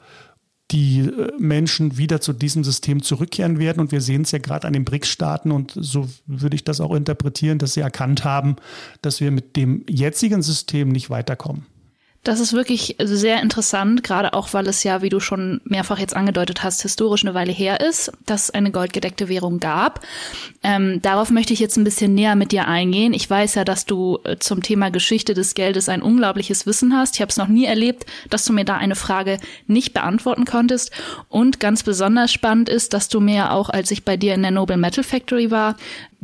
die 0.72 1.02
äh, 1.02 1.32
Menschen 1.38 1.98
wieder 1.98 2.22
zu 2.22 2.34
diesem 2.34 2.64
System 2.64 3.02
zurückkehren 3.04 3.60
werden. 3.60 3.80
Und 3.80 3.92
wir 3.92 4.02
sehen 4.02 4.24
es 4.24 4.32
ja 4.32 4.40
gerade 4.40 4.68
an 4.68 4.74
den 4.74 4.86
BRICS-Staaten 4.86 5.52
und 5.52 5.74
so 5.76 6.10
würde 6.26 6.56
ich 6.56 6.64
das 6.64 6.82
auch 6.82 6.94
interpretieren, 6.94 7.60
dass 7.60 7.74
sie 7.74 7.82
erkannt 7.82 8.24
haben, 8.24 8.56
dass 9.02 9.22
wir 9.22 9.32
mit 9.32 9.56
dem 9.56 9.86
jetzigen 9.88 10.42
System 10.42 10.90
nicht 10.90 11.10
weiterkommen. 11.10 11.66
Das 12.24 12.40
ist 12.40 12.54
wirklich 12.54 12.96
sehr 13.00 13.42
interessant, 13.42 14.02
gerade 14.02 14.34
auch, 14.34 14.54
weil 14.54 14.66
es 14.68 14.84
ja, 14.86 15.02
wie 15.02 15.10
du 15.10 15.20
schon 15.20 15.60
mehrfach 15.66 16.00
jetzt 16.00 16.16
angedeutet 16.16 16.64
hast, 16.64 16.82
historisch 16.82 17.26
eine 17.26 17.34
Weile 17.34 17.52
her 17.52 17.82
ist, 17.82 18.14
dass 18.26 18.44
es 18.44 18.52
eine 18.52 18.72
goldgedeckte 18.72 19.28
Währung 19.28 19.60
gab. 19.60 20.00
Ähm, 20.64 21.02
darauf 21.02 21.32
möchte 21.32 21.52
ich 21.52 21.60
jetzt 21.60 21.76
ein 21.76 21.84
bisschen 21.84 22.16
näher 22.16 22.38
mit 22.38 22.54
dir 22.54 22.66
eingehen. 22.66 23.14
Ich 23.14 23.30
weiß 23.30 23.56
ja, 23.56 23.66
dass 23.66 23.86
du 23.86 24.20
äh, 24.24 24.38
zum 24.40 24.64
Thema 24.64 24.90
Geschichte 24.90 25.34
des 25.34 25.54
Geldes 25.54 25.90
ein 25.90 26.02
unglaubliches 26.02 26.66
Wissen 26.66 26.96
hast. 26.96 27.16
Ich 27.16 27.22
habe 27.22 27.30
es 27.30 27.36
noch 27.36 27.50
nie 27.50 27.66
erlebt, 27.66 28.06
dass 28.30 28.46
du 28.46 28.54
mir 28.54 28.64
da 28.64 28.78
eine 28.78 28.96
Frage 28.96 29.38
nicht 29.68 29.94
beantworten 29.94 30.46
konntest. 30.46 30.92
Und 31.28 31.60
ganz 31.60 31.84
besonders 31.84 32.32
spannend 32.32 32.70
ist, 32.70 32.94
dass 32.94 33.10
du 33.10 33.20
mir 33.20 33.52
auch, 33.52 33.70
als 33.70 33.92
ich 33.92 34.06
bei 34.06 34.16
dir 34.16 34.34
in 34.34 34.44
der 34.44 34.52
Noble 34.52 34.78
Metal 34.78 35.04
Factory 35.04 35.52
war, 35.52 35.76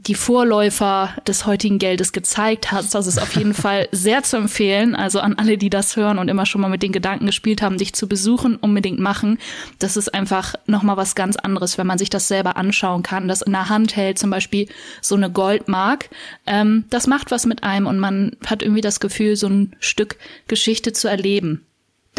die 0.07 0.15
Vorläufer 0.15 1.13
des 1.27 1.45
heutigen 1.45 1.77
Geldes 1.77 2.13
gezeigt 2.13 2.71
hast. 2.71 2.95
Das 2.95 3.05
ist 3.05 3.21
auf 3.21 3.35
jeden 3.35 3.53
Fall 3.53 3.89
sehr 3.91 4.23
zu 4.23 4.37
empfehlen. 4.37 4.95
Also 4.95 5.19
an 5.19 5.35
alle, 5.35 5.57
die 5.57 5.69
das 5.69 5.97
hören 5.97 6.19
und 6.19 6.29
immer 6.29 6.45
schon 6.45 6.61
mal 6.61 6.69
mit 6.69 6.83
den 6.83 6.93
Gedanken 6.93 7.25
gespielt 7.25 7.61
haben, 7.61 7.77
dich 7.77 7.93
zu 7.93 8.07
besuchen, 8.07 8.55
unbedingt 8.55 8.99
machen. 8.99 9.39
Das 9.77 9.97
ist 9.97 10.13
einfach 10.13 10.55
nochmal 10.67 10.95
was 10.95 11.15
ganz 11.15 11.35
anderes, 11.35 11.77
wenn 11.77 11.87
man 11.87 11.97
sich 11.97 12.09
das 12.09 12.27
selber 12.27 12.55
anschauen 12.55 13.03
kann, 13.03 13.27
das 13.27 13.41
in 13.41 13.51
der 13.51 13.69
Hand 13.69 13.95
hält, 13.95 14.19
zum 14.19 14.29
Beispiel 14.29 14.67
so 15.01 15.15
eine 15.15 15.29
Goldmark. 15.29 16.09
Ähm, 16.45 16.85
das 16.89 17.07
macht 17.07 17.31
was 17.31 17.45
mit 17.45 17.63
einem 17.63 17.87
und 17.87 17.99
man 17.99 18.37
hat 18.45 18.61
irgendwie 18.61 18.81
das 18.81 18.99
Gefühl, 18.99 19.35
so 19.35 19.47
ein 19.47 19.75
Stück 19.79 20.17
Geschichte 20.47 20.93
zu 20.93 21.09
erleben. 21.09 21.65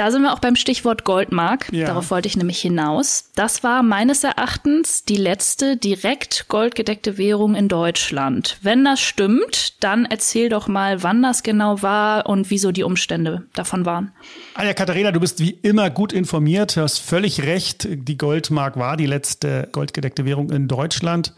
Da 0.01 0.11
sind 0.11 0.23
wir 0.23 0.33
auch 0.33 0.39
beim 0.39 0.57
Stichwort 0.57 1.05
Goldmark. 1.05 1.71
Ja. 1.73 1.89
Darauf 1.89 2.11
wollte 2.11 2.27
ich 2.27 2.35
nämlich 2.35 2.59
hinaus. 2.59 3.25
Das 3.35 3.63
war 3.63 3.83
meines 3.83 4.25
Erachtens 4.25 5.05
die 5.05 5.19
letzte 5.19 5.77
direkt 5.77 6.47
goldgedeckte 6.49 7.19
Währung 7.19 7.55
in 7.55 7.69
Deutschland. 7.69 8.57
Wenn 8.63 8.83
das 8.83 8.99
stimmt, 9.03 9.75
dann 9.85 10.07
erzähl 10.07 10.49
doch 10.49 10.69
mal, 10.69 11.03
wann 11.03 11.23
das 11.23 11.43
genau 11.43 11.83
war 11.83 12.27
und 12.31 12.49
wieso 12.49 12.73
die 12.73 12.83
Umstände 12.83 13.43
davon 13.53 13.85
waren. 13.85 14.11
Anja 14.55 14.73
Katharina, 14.73 15.13
du 15.13 15.21
bist 15.21 15.39
wie 15.39 15.51
immer 15.51 15.91
gut 15.91 16.15
informiert, 16.15 16.77
du 16.77 16.81
hast 16.81 17.01
völlig 17.01 17.43
recht. 17.43 17.87
Die 17.91 18.17
Goldmark 18.17 18.79
war 18.79 18.97
die 18.97 19.05
letzte 19.05 19.69
goldgedeckte 19.71 20.25
Währung 20.25 20.49
in 20.49 20.67
Deutschland. 20.67 21.35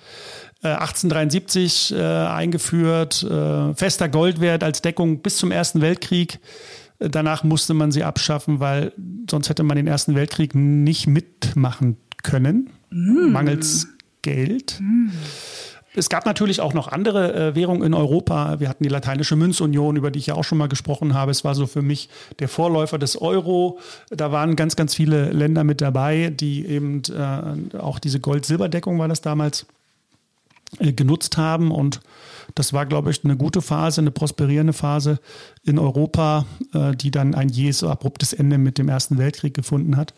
1873 0.63 1.93
äh, 1.93 1.99
äh, 1.99 2.27
eingeführt, 2.29 3.25
äh, 3.25 3.75
fester 3.75 4.09
Goldwert 4.09 4.63
als 4.63 4.81
Deckung 4.81 5.19
bis 5.19 5.39
zum 5.39 5.51
Ersten 5.51 5.81
Weltkrieg. 5.81 6.39
Danach 7.11 7.45
musste 7.45 7.75
man 7.75 7.93
sie 7.93 8.05
abschaffen, 8.05 8.61
weil 8.61 8.93
sonst 9.31 9.49
hätte 9.49 9.63
man 9.63 9.77
den 9.77 9.87
Ersten 9.87 10.15
Weltkrieg 10.15 10.55
nicht 10.55 11.07
mitmachen 11.07 11.97
können, 12.23 12.71
mm. 12.91 13.33
mangels 13.33 13.89
Geld. 14.23 14.79
Mm. 14.81 15.11
Es 15.95 16.09
gab 16.09 16.25
natürlich 16.25 16.61
auch 16.61 16.73
noch 16.73 16.89
andere 16.89 17.35
äh, 17.35 17.55
Währungen 17.55 17.83
in 17.83 17.93
Europa. 17.93 18.61
Wir 18.61 18.69
hatten 18.69 18.83
die 18.83 18.89
Lateinische 18.89 19.37
Münzunion, 19.37 19.97
über 19.97 20.11
die 20.11 20.19
ich 20.19 20.27
ja 20.27 20.35
auch 20.35 20.45
schon 20.45 20.57
mal 20.57 20.69
gesprochen 20.69 21.13
habe. 21.13 21.31
Es 21.31 21.45
war 21.45 21.55
so 21.55 21.67
für 21.67 21.83
mich 21.83 22.09
der 22.39 22.49
Vorläufer 22.49 22.99
des 22.99 23.21
Euro. 23.21 23.79
Da 24.09 24.33
waren 24.33 24.57
ganz, 24.57 24.77
ganz 24.77 24.95
viele 24.95 25.31
Länder 25.33 25.65
mit 25.65 25.83
dabei, 25.83 26.31
die 26.35 26.65
eben 26.67 27.03
äh, 27.11 27.77
auch 27.77 27.99
diese 27.99 28.21
Gold-Silber-Deckung 28.21 28.99
war 28.99 29.09
das 29.09 29.21
damals 29.21 29.67
genutzt 30.79 31.37
haben 31.37 31.71
und 31.71 32.01
das 32.55 32.73
war, 32.73 32.87
glaube 32.87 33.11
ich, 33.11 33.25
eine 33.25 33.37
gute 33.37 33.63
Phase, 33.63 34.01
eine 34.01 34.11
prosperierende 34.11 34.73
Phase 34.73 35.21
in 35.63 35.79
Europa, 35.79 36.47
äh, 36.75 36.95
die 36.95 37.11
dann 37.11 37.35
ein 37.35 37.49
jähes, 37.49 37.83
abruptes 37.83 38.33
Ende 38.33 38.59
mit 38.59 38.79
dem 38.79 38.89
Ersten 38.89 39.19
Weltkrieg 39.19 39.55
gefunden 39.55 39.97
hat. 39.97 40.15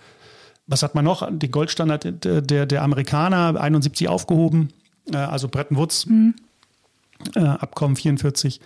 Was 0.67 0.83
hat 0.83 0.95
man 0.95 1.05
noch? 1.05 1.29
Den 1.31 1.51
Goldstandard 1.51 2.25
der, 2.25 2.67
der 2.67 2.83
Amerikaner, 2.83 3.61
71 3.61 4.09
aufgehoben, 4.09 4.71
äh, 5.13 5.17
also 5.17 5.49
Bretton 5.49 5.77
Woods, 5.77 6.07
mhm. 6.07 6.35
äh, 7.35 7.41
Abkommen 7.41 7.97
44, 7.97 8.61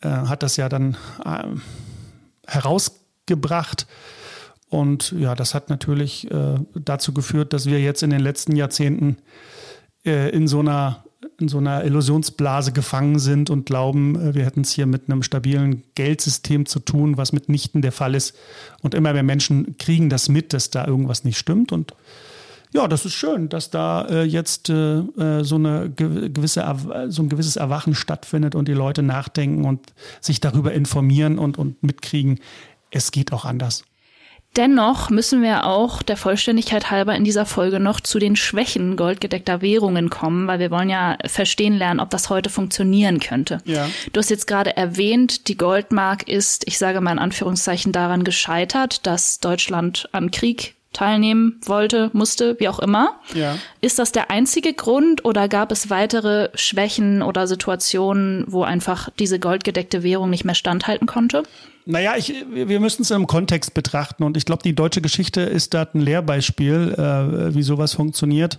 äh, 0.00 0.08
hat 0.08 0.42
das 0.42 0.56
ja 0.56 0.68
dann 0.68 0.96
äh, 1.24 1.44
herausgebracht. 2.46 3.86
Und 4.68 5.12
ja, 5.12 5.34
das 5.34 5.54
hat 5.54 5.70
natürlich 5.70 6.30
äh, 6.30 6.56
dazu 6.74 7.14
geführt, 7.14 7.54
dass 7.54 7.66
wir 7.66 7.80
jetzt 7.80 8.02
in 8.02 8.10
den 8.10 8.20
letzten 8.20 8.56
Jahrzehnten 8.56 9.18
in 10.04 10.46
so 10.46 10.60
einer 10.60 11.04
in 11.40 11.48
so 11.48 11.58
einer 11.58 11.84
Illusionsblase 11.84 12.72
gefangen 12.72 13.18
sind 13.18 13.50
und 13.50 13.66
glauben, 13.66 14.16
äh, 14.16 14.34
wir 14.34 14.44
hätten 14.44 14.60
es 14.60 14.72
hier 14.72 14.86
mit 14.86 15.08
einem 15.08 15.22
stabilen 15.22 15.82
Geldsystem 15.94 16.66
zu 16.66 16.80
tun, 16.80 17.16
was 17.16 17.32
mitnichten 17.32 17.82
der 17.82 17.92
Fall 17.92 18.14
ist. 18.14 18.36
Und 18.82 18.94
immer 18.94 19.12
mehr 19.12 19.22
Menschen 19.22 19.76
kriegen 19.78 20.10
das 20.10 20.28
mit, 20.28 20.52
dass 20.52 20.70
da 20.70 20.86
irgendwas 20.86 21.24
nicht 21.24 21.38
stimmt. 21.38 21.72
Und 21.72 21.94
ja, 22.72 22.86
das 22.86 23.04
ist 23.04 23.14
schön, 23.14 23.48
dass 23.48 23.70
da 23.70 24.06
äh, 24.06 24.22
jetzt 24.24 24.68
äh, 24.68 24.98
äh 24.98 25.42
so, 25.42 25.56
eine 25.56 25.90
gewisse, 25.90 26.64
so 27.08 27.22
ein 27.22 27.28
gewisses 27.28 27.56
Erwachen 27.56 27.94
stattfindet 27.94 28.54
und 28.54 28.68
die 28.68 28.74
Leute 28.74 29.02
nachdenken 29.02 29.64
und 29.64 29.92
sich 30.20 30.40
darüber 30.40 30.72
informieren 30.72 31.38
und, 31.38 31.58
und 31.58 31.82
mitkriegen, 31.82 32.40
es 32.90 33.10
geht 33.10 33.32
auch 33.32 33.44
anders. 33.44 33.84
Dennoch 34.58 35.08
müssen 35.08 35.40
wir 35.40 35.66
auch 35.66 36.02
der 36.02 36.16
Vollständigkeit 36.16 36.90
halber 36.90 37.14
in 37.14 37.22
dieser 37.22 37.46
Folge 37.46 37.78
noch 37.78 38.00
zu 38.00 38.18
den 38.18 38.34
Schwächen 38.34 38.96
goldgedeckter 38.96 39.62
Währungen 39.62 40.10
kommen, 40.10 40.48
weil 40.48 40.58
wir 40.58 40.72
wollen 40.72 40.90
ja 40.90 41.16
verstehen 41.26 41.78
lernen, 41.78 42.00
ob 42.00 42.10
das 42.10 42.28
heute 42.28 42.50
funktionieren 42.50 43.20
könnte. 43.20 43.58
Ja. 43.64 43.88
Du 44.12 44.18
hast 44.18 44.30
jetzt 44.30 44.48
gerade 44.48 44.76
erwähnt, 44.76 45.46
die 45.46 45.56
Goldmark 45.56 46.28
ist, 46.28 46.66
ich 46.66 46.76
sage 46.76 47.00
mal 47.00 47.12
in 47.12 47.20
Anführungszeichen, 47.20 47.92
daran 47.92 48.24
gescheitert, 48.24 49.06
dass 49.06 49.38
Deutschland 49.38 50.08
am 50.10 50.32
Krieg 50.32 50.74
teilnehmen 50.92 51.60
wollte, 51.64 52.10
musste, 52.12 52.58
wie 52.58 52.68
auch 52.68 52.80
immer. 52.80 53.20
Ja. 53.34 53.56
Ist 53.80 54.00
das 54.00 54.10
der 54.10 54.32
einzige 54.32 54.72
Grund 54.72 55.24
oder 55.24 55.46
gab 55.46 55.70
es 55.70 55.88
weitere 55.88 56.48
Schwächen 56.54 57.22
oder 57.22 57.46
Situationen, 57.46 58.44
wo 58.48 58.64
einfach 58.64 59.08
diese 59.20 59.38
goldgedeckte 59.38 60.02
Währung 60.02 60.30
nicht 60.30 60.44
mehr 60.44 60.56
standhalten 60.56 61.06
konnte? 61.06 61.44
Naja, 61.90 62.16
ich, 62.18 62.34
wir 62.52 62.80
müssen 62.80 63.00
es 63.00 63.10
im 63.10 63.26
Kontext 63.26 63.72
betrachten 63.72 64.22
und 64.22 64.36
ich 64.36 64.44
glaube, 64.44 64.62
die 64.62 64.74
deutsche 64.74 65.00
Geschichte 65.00 65.40
ist 65.40 65.72
da 65.72 65.88
ein 65.94 66.02
Lehrbeispiel, 66.02 66.92
äh, 66.92 67.54
wie 67.54 67.62
sowas 67.62 67.94
funktioniert. 67.94 68.58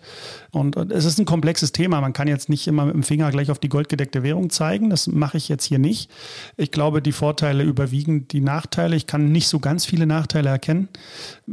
Und, 0.50 0.76
und, 0.76 0.92
es 0.92 1.06
ist 1.06 1.20
ein 1.20 1.26
komplexes 1.26 1.72
Thema. 1.72 2.02
Man 2.02 2.12
kann 2.12 2.28
jetzt 2.28 2.50
nicht 2.50 2.66
immer 2.66 2.86
mit 2.86 2.96
dem 2.96 3.04
Finger 3.04 3.30
gleich 3.30 3.52
auf 3.52 3.60
die 3.60 3.70
goldgedeckte 3.70 4.24
Währung 4.24 4.50
zeigen. 4.50 4.90
Das 4.90 5.06
mache 5.06 5.38
ich 5.38 5.48
jetzt 5.48 5.66
hier 5.66 5.78
nicht. 5.78 6.10
Ich 6.58 6.72
glaube, 6.72 7.04
die 7.04 7.12
Vorteile 7.12 7.62
überwiegen 7.62 8.28
die 8.28 8.42
Nachteile. 8.42 8.96
Ich 8.96 9.06
kann 9.06 9.32
nicht 9.32 9.48
so 9.48 9.60
ganz 9.60 9.86
viele 9.86 10.08
Nachteile 10.08 10.50
erkennen. 10.50 10.90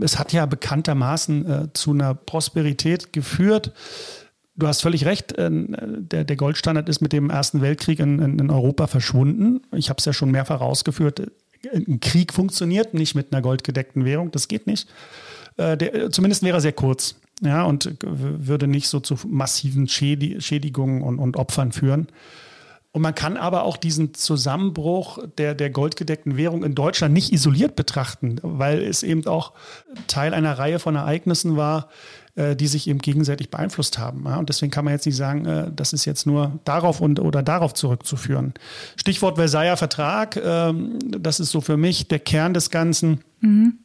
Es 0.01 0.19
hat 0.19 0.33
ja 0.33 0.47
bekanntermaßen 0.47 1.47
äh, 1.47 1.69
zu 1.75 1.91
einer 1.91 2.15
Prosperität 2.15 3.13
geführt. 3.13 3.73
Du 4.59 4.67
hast 4.67 4.81
völlig 4.81 5.05
recht, 5.05 5.33
äh, 5.33 5.51
der, 5.51 6.25
der 6.25 6.37
Goldstandard 6.37 6.89
ist 6.89 7.03
mit 7.03 7.13
dem 7.13 7.29
Ersten 7.29 7.61
Weltkrieg 7.61 7.99
in, 7.99 8.39
in 8.39 8.51
Europa 8.51 8.87
verschwunden. 8.87 9.61
Ich 9.73 9.91
habe 9.91 9.99
es 9.99 10.07
ja 10.07 10.15
schon 10.15 10.31
mehrfach 10.31 10.63
ausgeführt 10.63 11.21
ein 11.73 12.01
Krieg 12.01 12.33
funktioniert, 12.33 12.95
nicht 12.95 13.15
mit 13.15 13.33
einer 13.33 13.43
goldgedeckten 13.43 14.05
Währung, 14.05 14.31
das 14.31 14.49
geht 14.49 14.67
nicht. 14.67 14.89
Äh, 15.57 15.77
der, 15.77 16.11
zumindest 16.11 16.43
wäre 16.43 16.59
er 16.59 16.61
sehr 16.61 16.73
kurz 16.73 17.17
ja, 17.43 17.65
und 17.65 17.97
würde 18.03 18.67
nicht 18.67 18.89
so 18.89 19.01
zu 19.01 19.17
massiven 19.27 19.89
Schädigungen 19.89 21.03
und, 21.03 21.19
und 21.19 21.37
Opfern 21.37 21.73
führen. 21.73 22.09
Und 22.93 23.03
man 23.03 23.15
kann 23.15 23.37
aber 23.37 23.65
auch 23.65 23.77
diesen 23.77 24.15
Zusammenbruch 24.15 25.19
der, 25.37 25.55
der 25.55 25.69
goldgedeckten 25.69 26.39
Währung 26.39 26.65
in 26.65 26.75
Deutschland 26.75 27.13
nicht 27.13 27.31
isoliert 27.31 27.77
betrachten, 27.77 28.39
weil 28.43 28.83
es 28.83 29.03
eben 29.03 29.27
auch 29.27 29.53
Teil 30.07 30.33
einer 30.33 30.59
Reihe 30.59 30.79
von 30.79 30.97
Ereignissen 30.97 31.59
war, 31.59 31.89
äh, 31.89 32.26
die 32.37 32.67
sich 32.67 32.89
eben 32.89 32.99
gegenseitig 32.99 33.51
beeinflusst 33.51 33.99
haben. 33.99 34.27
Und 34.27 34.49
deswegen 34.49 34.71
kann 34.71 34.85
man 34.85 34.93
jetzt 34.93 35.07
nicht 35.07 35.17
sagen, 35.17 35.47
äh, 35.47 35.71
das 35.75 35.93
ist 35.93 36.05
jetzt 36.05 36.27
nur 36.27 36.59
darauf 36.65 37.01
und 37.01 37.19
oder 37.19 37.43
darauf 37.43 37.75
zurückzuführen. 37.75 38.55
Stichwort 38.97 39.37
Versailler 39.37 39.77
Vertrag, 39.77 40.37
ähm, 40.37 40.99
das 41.07 41.41
ist 41.41 41.51
so 41.51 41.61
für 41.61 41.77
mich 41.77 42.09
der 42.09 42.19
Kern 42.19 42.55
des 42.55 42.71
Ganzen. 42.71 43.21
Mhm 43.41 43.79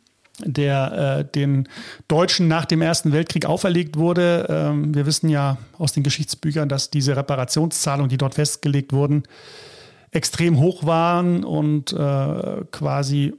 der 0.44 1.20
äh, 1.20 1.26
den 1.26 1.68
Deutschen 2.08 2.48
nach 2.48 2.66
dem 2.66 2.82
Ersten 2.82 3.12
Weltkrieg 3.12 3.46
auferlegt 3.46 3.98
wurde. 3.98 4.48
Ähm, 4.50 4.96
wir 4.96 5.06
wissen 5.06 5.30
ja 5.30 5.58
aus 5.78 5.92
den 5.92 6.02
Geschichtsbüchern, 6.02 6.70
dass 6.70 6.90
diese 6.90 7.16
Reparationszahlungen, 7.16 8.10
die 8.10 8.18
dort 8.18 8.36
festgelegt 8.36 8.92
wurden, 8.92 9.24
extrem 10.10 10.58
hoch 10.58 10.86
waren 10.86 11.44
und 11.44 11.94
äh, 11.94 12.66
quasi 12.72 13.34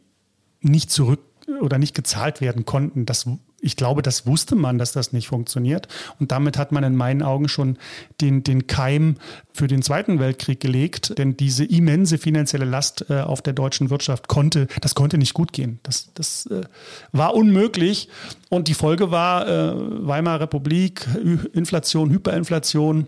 nicht 0.60 0.90
zurück 0.90 1.20
oder 1.60 1.78
nicht 1.78 1.94
gezahlt 1.94 2.40
werden 2.40 2.64
konnten. 2.64 3.04
Das 3.04 3.26
ich 3.62 3.76
glaube, 3.76 4.02
das 4.02 4.26
wusste 4.26 4.56
man, 4.56 4.76
dass 4.76 4.92
das 4.92 5.12
nicht 5.12 5.28
funktioniert. 5.28 5.86
Und 6.18 6.32
damit 6.32 6.58
hat 6.58 6.72
man 6.72 6.82
in 6.82 6.96
meinen 6.96 7.22
Augen 7.22 7.48
schon 7.48 7.78
den, 8.20 8.42
den 8.42 8.66
Keim 8.66 9.14
für 9.54 9.68
den 9.68 9.82
Zweiten 9.82 10.18
Weltkrieg 10.18 10.58
gelegt. 10.58 11.16
Denn 11.16 11.36
diese 11.36 11.64
immense 11.64 12.18
finanzielle 12.18 12.64
Last 12.64 13.06
äh, 13.08 13.20
auf 13.20 13.40
der 13.40 13.52
deutschen 13.52 13.88
Wirtschaft 13.88 14.26
konnte, 14.26 14.66
das 14.80 14.96
konnte 14.96 15.16
nicht 15.16 15.32
gut 15.32 15.52
gehen. 15.52 15.78
Das, 15.84 16.10
das 16.14 16.46
äh, 16.46 16.62
war 17.12 17.34
unmöglich. 17.34 18.08
Und 18.50 18.66
die 18.66 18.74
Folge 18.74 19.12
war 19.12 19.46
äh, 19.46 19.72
Weimarer 20.06 20.42
Republik, 20.42 21.06
Inflation, 21.52 22.10
Hyperinflation. 22.10 23.06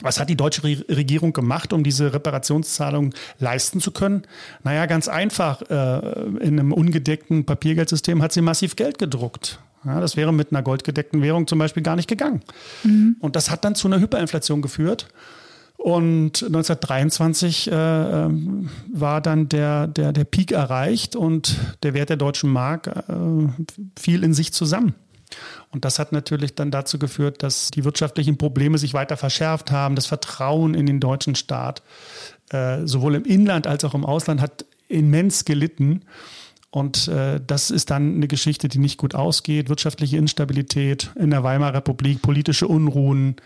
Was 0.00 0.18
hat 0.18 0.28
die 0.28 0.36
deutsche 0.36 0.62
Regierung 0.64 1.32
gemacht, 1.32 1.72
um 1.72 1.84
diese 1.84 2.12
Reparationszahlung 2.12 3.14
leisten 3.38 3.80
zu 3.80 3.92
können? 3.92 4.22
Naja, 4.64 4.86
ganz 4.86 5.06
einfach. 5.06 5.62
Äh, 5.62 6.22
in 6.40 6.58
einem 6.58 6.72
ungedeckten 6.72 7.46
Papiergeldsystem 7.46 8.20
hat 8.20 8.32
sie 8.32 8.40
massiv 8.40 8.74
Geld 8.74 8.98
gedruckt. 8.98 9.60
Ja, 9.84 10.00
das 10.00 10.16
wäre 10.16 10.32
mit 10.32 10.50
einer 10.50 10.62
goldgedeckten 10.62 11.22
Währung 11.22 11.46
zum 11.46 11.58
Beispiel 11.58 11.82
gar 11.82 11.94
nicht 11.94 12.08
gegangen. 12.08 12.42
Mhm. 12.82 13.16
Und 13.20 13.36
das 13.36 13.50
hat 13.50 13.64
dann 13.64 13.74
zu 13.74 13.86
einer 13.86 14.00
Hyperinflation 14.00 14.62
geführt. 14.62 15.08
Und 15.76 16.42
1923 16.42 17.70
äh, 17.70 17.74
ähm, 17.74 18.70
war 18.92 19.20
dann 19.20 19.48
der, 19.48 19.86
der, 19.86 20.12
der 20.12 20.24
Peak 20.24 20.50
erreicht 20.50 21.14
und 21.14 21.56
der 21.82 21.92
Wert 21.92 22.08
der 22.08 22.16
deutschen 22.16 22.50
Mark 22.50 22.86
äh, 22.86 23.12
fiel 23.98 24.24
in 24.24 24.32
sich 24.32 24.52
zusammen. 24.52 24.94
Und 25.74 25.84
das 25.84 25.98
hat 25.98 26.12
natürlich 26.12 26.54
dann 26.54 26.70
dazu 26.70 27.00
geführt, 27.00 27.42
dass 27.42 27.72
die 27.72 27.84
wirtschaftlichen 27.84 28.38
Probleme 28.38 28.78
sich 28.78 28.94
weiter 28.94 29.16
verschärft 29.16 29.72
haben. 29.72 29.96
Das 29.96 30.06
Vertrauen 30.06 30.74
in 30.74 30.86
den 30.86 31.00
deutschen 31.00 31.34
Staat, 31.34 31.82
äh, 32.50 32.86
sowohl 32.86 33.16
im 33.16 33.24
Inland 33.24 33.66
als 33.66 33.84
auch 33.84 33.94
im 33.94 34.06
Ausland, 34.06 34.40
hat 34.40 34.64
immens 34.86 35.44
gelitten. 35.44 36.02
Und 36.74 37.06
äh, 37.06 37.40
das 37.46 37.70
ist 37.70 37.90
dann 37.90 38.16
eine 38.16 38.26
Geschichte, 38.26 38.66
die 38.66 38.80
nicht 38.80 38.98
gut 38.98 39.14
ausgeht. 39.14 39.68
Wirtschaftliche 39.68 40.16
Instabilität 40.16 41.12
in 41.14 41.30
der 41.30 41.44
Weimarer 41.44 41.74
Republik, 41.74 42.20
politische 42.20 42.66
Unruhen 42.66 43.36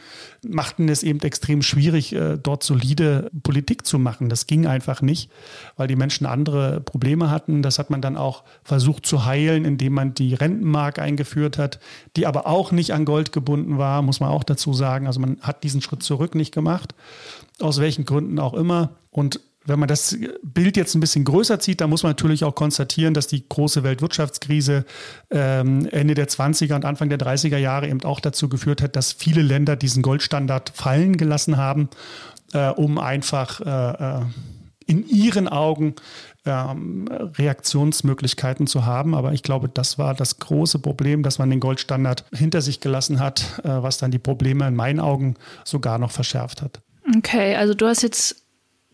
machten 0.43 0.89
es 0.89 1.03
eben 1.03 1.21
extrem 1.21 1.61
schwierig, 1.61 2.15
äh, 2.15 2.39
dort 2.39 2.63
solide 2.63 3.31
Politik 3.43 3.85
zu 3.85 3.99
machen. 3.99 4.31
Das 4.31 4.47
ging 4.47 4.67
einfach 4.67 5.03
nicht, 5.03 5.31
weil 5.77 5.89
die 5.89 5.97
Menschen 5.97 6.25
andere 6.25 6.81
Probleme 6.81 7.31
hatten. 7.31 7.61
Das 7.61 7.79
hat 7.79 7.91
man 7.91 8.01
dann 8.01 8.17
auch 8.17 8.45
versucht 8.63 9.05
zu 9.05 9.27
heilen, 9.27 9.67
indem 9.67 9.93
man 9.93 10.15
die 10.15 10.33
Rentenmark 10.33 10.99
eingeführt 10.99 11.59
hat, 11.59 11.81
die 12.17 12.27
aber 12.27 12.47
auch 12.47 12.73
nicht 12.73 12.95
an 12.95 13.05
Gold 13.05 13.33
gebunden 13.33 13.77
war, 13.77 14.01
muss 14.01 14.21
man 14.21 14.31
auch 14.31 14.43
dazu 14.43 14.73
sagen. 14.73 15.07
Also 15.07 15.21
man 15.21 15.37
hat 15.43 15.65
diesen 15.65 15.83
Schritt 15.83 16.03
zurück 16.03 16.35
nicht 16.35 16.55
gemacht, 16.55 16.95
aus 17.61 17.79
welchen 17.79 18.07
Gründen 18.07 18.39
auch 18.39 18.55
immer. 18.55 18.97
Und 19.11 19.41
wenn 19.65 19.79
man 19.79 19.89
das 19.89 20.17
Bild 20.43 20.77
jetzt 20.77 20.95
ein 20.95 21.01
bisschen 21.01 21.25
größer 21.25 21.61
zieht, 21.61 21.81
dann 21.81 21.91
muss 21.91 22.03
man 22.03 22.11
natürlich 22.11 22.45
auch 22.45 22.55
konstatieren, 22.55 23.15
dass 23.15 23.27
die 23.27 23.47
große 23.47 23.83
Weltwirtschaftskrise 23.83 24.85
ähm, 25.31 25.87
Ende 25.91 26.15
der 26.15 26.29
20er 26.29 26.75
und 26.75 26.85
Anfang 26.85 27.09
der 27.09 27.19
30er 27.19 27.59
Jahre 27.59 27.89
eben 27.89 28.03
auch 28.05 28.21
dazu 28.21 28.49
geführt 28.49 28.83
hat, 28.83 28.97
dass 28.97 29.13
viele 29.13 29.43
Länder 29.43 29.77
diesen 29.77 30.03
Goldstandard 30.03 30.73
fallen 30.75 31.17
gelassen 31.17 31.57
haben, 31.57 31.91
äh, 32.53 32.71
um 32.71 32.99
einfach 32.99 33.61
äh, 33.61 34.21
äh 34.21 34.25
in 34.87 35.07
ihren 35.07 35.49
Augen 35.49 35.97
ähm, 36.47 37.07
Reaktionsmöglichkeiten 37.11 38.67
zu 38.67 38.87
haben. 38.87 39.15
Aber 39.15 39.35
ich 39.35 39.43
glaube, 39.43 39.69
das 39.69 39.99
war 39.99 40.15
das 40.15 40.39
große 40.39 40.79
Problem, 40.79 41.23
dass 41.23 41.39
man 41.39 41.51
den 41.51 41.61
Goldstandard 41.61 42.25
hinter 42.33 42.63
sich 42.63 42.81
gelassen 42.81 43.21
hat, 43.21 43.61
was 43.65 43.99
dann 43.99 44.11
die 44.11 44.19
Probleme 44.19 44.67
in 44.67 44.75
meinen 44.75 44.99
Augen 44.99 45.35
sogar 45.67 45.99
noch 45.99 46.11
verschärft 46.11 46.63
hat. 46.63 46.81
Okay, 47.19 47.55
also 47.55 47.75
du 47.75 47.87
hast 47.87 48.03
jetzt 48.03 48.48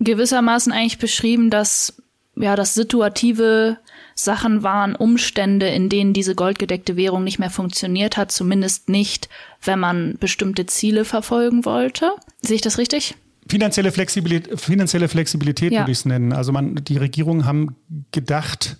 gewissermaßen 0.04 0.72
eigentlich 0.72 0.98
beschrieben, 0.98 1.50
dass 1.50 1.94
ja 2.36 2.56
das 2.56 2.74
situative 2.74 3.78
Sachen 4.14 4.62
waren, 4.62 4.94
Umstände, 4.94 5.66
in 5.68 5.88
denen 5.88 6.12
diese 6.12 6.34
goldgedeckte 6.34 6.96
Währung 6.96 7.24
nicht 7.24 7.38
mehr 7.38 7.50
funktioniert 7.50 8.16
hat, 8.16 8.30
zumindest 8.30 8.88
nicht, 8.88 9.28
wenn 9.62 9.80
man 9.80 10.16
bestimmte 10.20 10.66
Ziele 10.66 11.04
verfolgen 11.04 11.64
wollte. 11.64 12.12
Sehe 12.42 12.56
ich 12.56 12.62
das 12.62 12.78
richtig? 12.78 13.16
Finanzielle 13.48 13.92
Flexibilität, 13.92 14.58
finanzielle 14.58 15.08
Flexibilität 15.08 15.72
ja. 15.72 15.80
würde 15.80 15.92
ich 15.92 15.98
es 15.98 16.04
nennen. 16.04 16.32
Also 16.32 16.52
man, 16.52 16.76
die 16.76 16.96
Regierungen 16.96 17.44
haben 17.44 17.76
gedacht, 18.10 18.78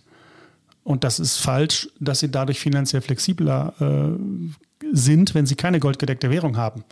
und 0.85 1.03
das 1.03 1.19
ist 1.19 1.39
falsch, 1.39 1.89
dass 1.99 2.21
sie 2.21 2.31
dadurch 2.31 2.61
finanziell 2.61 3.03
flexibler 3.03 3.75
äh, 3.81 4.87
sind, 4.93 5.35
wenn 5.35 5.47
sie 5.47 5.57
keine 5.57 5.81
goldgedeckte 5.81 6.31
Währung 6.31 6.57
haben. 6.57 6.85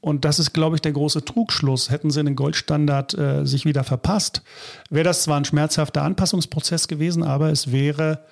Und 0.00 0.24
das 0.24 0.38
ist, 0.38 0.52
glaube 0.52 0.76
ich, 0.76 0.82
der 0.82 0.92
große 0.92 1.24
Trugschluss. 1.24 1.90
Hätten 1.90 2.10
sie 2.10 2.22
den 2.22 2.36
Goldstandard 2.36 3.14
äh, 3.14 3.44
sich 3.44 3.64
wieder 3.64 3.84
verpasst, 3.84 4.42
wäre 4.90 5.04
das 5.04 5.22
zwar 5.22 5.36
ein 5.38 5.44
schmerzhafter 5.44 6.02
Anpassungsprozess 6.02 6.88
gewesen, 6.88 7.22
aber 7.22 7.50
es 7.50 7.72
wäre 7.72 8.24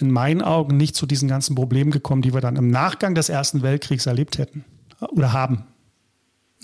in 0.00 0.10
meinen 0.10 0.42
Augen 0.42 0.76
nicht 0.76 0.94
zu 0.94 1.06
diesen 1.06 1.28
ganzen 1.28 1.54
Problemen 1.54 1.90
gekommen, 1.90 2.22
die 2.22 2.32
wir 2.32 2.40
dann 2.40 2.56
im 2.56 2.70
Nachgang 2.70 3.14
des 3.14 3.28
Ersten 3.28 3.62
Weltkriegs 3.62 4.06
erlebt 4.06 4.38
hätten 4.38 4.64
oder 5.10 5.32
haben. 5.32 5.64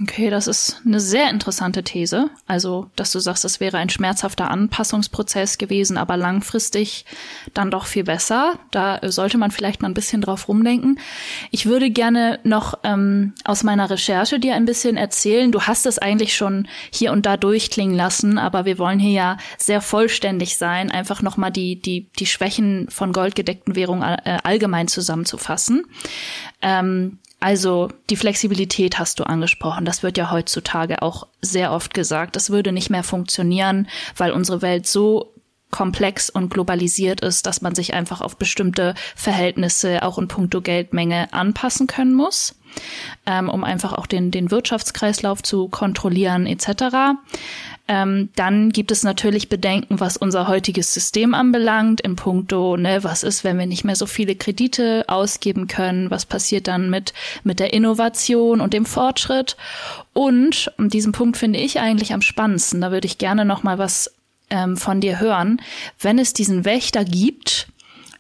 Okay, 0.03 0.29
das 0.29 0.49
ist 0.49 0.81
eine 0.85 0.99
sehr 0.99 1.31
interessante 1.31 1.85
These. 1.85 2.29
Also, 2.49 2.91
dass 2.97 3.13
du 3.13 3.21
sagst, 3.21 3.45
es 3.45 3.61
wäre 3.61 3.79
ein 3.79 3.91
schmerzhafter 3.91 4.51
Anpassungsprozess 4.51 5.57
gewesen, 5.57 5.99
aber 5.99 6.17
langfristig 6.17 7.05
dann 7.53 7.71
doch 7.71 7.87
viel 7.87 8.03
besser. 8.03 8.59
Da 8.73 8.99
sollte 9.05 9.39
man 9.39 9.53
vielleicht 9.53 9.83
mal 9.83 9.89
ein 9.89 9.95
bisschen 9.95 10.21
drauf 10.21 10.49
rumdenken. 10.49 10.99
Ich 11.53 11.67
würde 11.67 11.91
gerne 11.91 12.41
noch 12.43 12.75
ähm, 12.83 13.35
aus 13.45 13.63
meiner 13.63 13.89
Recherche 13.89 14.41
dir 14.41 14.57
ein 14.57 14.65
bisschen 14.65 14.97
erzählen. 14.97 15.53
Du 15.53 15.63
hast 15.63 15.87
es 15.87 16.01
eigentlich 16.01 16.35
schon 16.35 16.67
hier 16.91 17.13
und 17.13 17.25
da 17.25 17.37
durchklingen 17.37 17.95
lassen, 17.95 18.37
aber 18.37 18.65
wir 18.65 18.79
wollen 18.79 18.99
hier 18.99 19.13
ja 19.13 19.37
sehr 19.59 19.81
vollständig 19.81 20.57
sein, 20.57 20.91
einfach 20.91 21.23
nochmal 21.23 21.53
die, 21.53 21.81
die, 21.81 22.11
die 22.19 22.27
Schwächen 22.27 22.89
von 22.91 23.13
goldgedeckten 23.13 23.77
Währungen 23.77 24.03
äh, 24.03 24.39
allgemein 24.43 24.89
zusammenzufassen. 24.89 25.87
Ähm, 26.63 27.19
also 27.45 27.91
die 28.09 28.17
Flexibilität 28.17 28.99
hast 28.99 29.21
du 29.21 29.25
angesprochen. 29.25 29.85
Das 29.85 30.03
wird 30.03 30.17
ja 30.17 30.31
heutzutage 30.31 31.03
auch 31.03 31.27
sehr 31.43 31.73
oft 31.73 31.93
gesagt. 31.93 32.37
Das 32.37 32.49
würde 32.49 32.73
nicht 32.73 32.89
mehr 32.89 33.03
funktionieren, 33.03 33.87
weil 34.17 34.33
unsere 34.33 34.63
Welt 34.63 34.87
so 34.87 35.35
komplex 35.71 36.31
und 36.31 36.49
globalisiert 36.49 37.21
ist, 37.21 37.45
dass 37.45 37.61
man 37.61 37.75
sich 37.75 37.93
einfach 37.93 38.23
auf 38.23 38.39
bestimmte 38.39 38.95
Verhältnisse 39.15 40.03
auch 40.05 40.17
in 40.17 40.27
puncto 40.27 40.63
Geldmenge 40.63 41.35
anpassen 41.35 41.87
können 41.87 42.15
muss, 42.15 42.55
ähm, 43.27 43.51
um 43.51 43.63
einfach 43.63 43.93
auch 43.93 44.07
den, 44.07 44.31
den 44.31 44.51
Wirtschaftskreislauf 44.51 45.43
zu 45.43 45.69
kontrollieren 45.69 46.47
etc. 46.47 47.17
Ähm, 47.87 48.31
dann 48.35 48.71
gibt 48.71 48.91
es 48.91 49.03
natürlich 49.03 49.51
Bedenken, 49.51 50.01
was 50.01 50.17
unser 50.17 50.49
heutiges 50.49 50.95
System 50.95 51.35
anbelangt, 51.35 52.01
im 52.01 52.17
Punkto, 52.17 52.79
ne, 52.79 53.05
was 53.05 53.23
ist, 53.23 53.45
wenn 53.45 53.59
wir 53.59 53.67
nicht 53.67 53.85
mehr 53.85 53.97
so 53.97 54.07
viele 54.07 54.37
Kredite 54.37 55.05
ausgeben 55.07 55.67
können, 55.67 56.11
was 56.11 56.25
passiert 56.25 56.67
dann 56.67 56.89
mit, 56.89 57.13
mit 57.43 57.61
der 57.61 57.75
Innovation 57.75 58.63
und 58.63 58.73
dem 58.73 58.87
Fortschritt. 58.87 59.57
Und, 60.15 60.73
und 60.79 60.95
diesen 60.95 61.13
Punkt 61.13 61.37
finde 61.37 61.59
ich 61.59 61.79
eigentlich 61.79 62.15
am 62.15 62.23
spannendsten, 62.23 62.81
da 62.81 62.91
würde 62.91 63.07
ich 63.07 63.19
gerne 63.19 63.45
noch 63.45 63.63
mal 63.63 63.77
was 63.77 64.15
ähm, 64.49 64.79
von 64.79 65.01
dir 65.03 65.21
hören, 65.21 65.61
wenn 66.01 66.19
es 66.19 66.33
diesen 66.33 66.65
Wächter 66.65 67.05
gibt, 67.05 67.69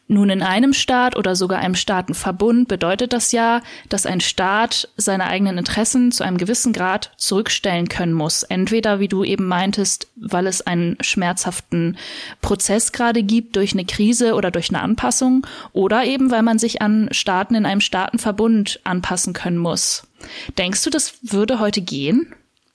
nun, 0.06 0.28
in 0.28 0.42
einem 0.42 0.74
Staat 0.74 1.16
oder 1.16 1.34
sogar 1.34 1.60
einem 1.60 1.74
Staatenverbund 1.74 2.68
bedeutet 2.68 3.14
das 3.14 3.32
ja, 3.32 3.62
dass 3.88 4.04
ein 4.04 4.20
Staat 4.20 4.88
seine 4.98 5.24
eigenen 5.24 5.56
Interessen 5.56 6.12
zu 6.12 6.24
einem 6.24 6.36
gewissen 6.36 6.74
Grad 6.74 7.12
zurückstellen 7.16 7.88
können 7.88 8.12
muss. 8.12 8.42
Entweder, 8.42 9.00
wie 9.00 9.08
du 9.08 9.24
eben 9.24 9.46
meintest, 9.46 10.08
weil 10.16 10.46
es 10.46 10.60
einen 10.60 10.98
schmerzhaften 11.00 11.96
Prozess 12.42 12.92
gerade 12.92 13.22
gibt 13.22 13.56
durch 13.56 13.72
eine 13.72 13.86
Krise 13.86 14.34
oder 14.34 14.50
durch 14.50 14.68
eine 14.68 14.82
Anpassung, 14.82 15.46
oder 15.72 16.04
eben, 16.04 16.30
weil 16.30 16.42
man 16.42 16.58
sich 16.58 16.82
an 16.82 17.08
Staaten 17.10 17.54
in 17.54 17.64
einem 17.64 17.80
Staatenverbund 17.80 18.80
anpassen 18.84 19.32
können 19.32 19.58
muss. 19.58 20.06
Denkst 20.58 20.84
du, 20.84 20.90
das 20.90 21.14
würde 21.22 21.60
heute 21.60 21.80
gehen? 21.80 22.34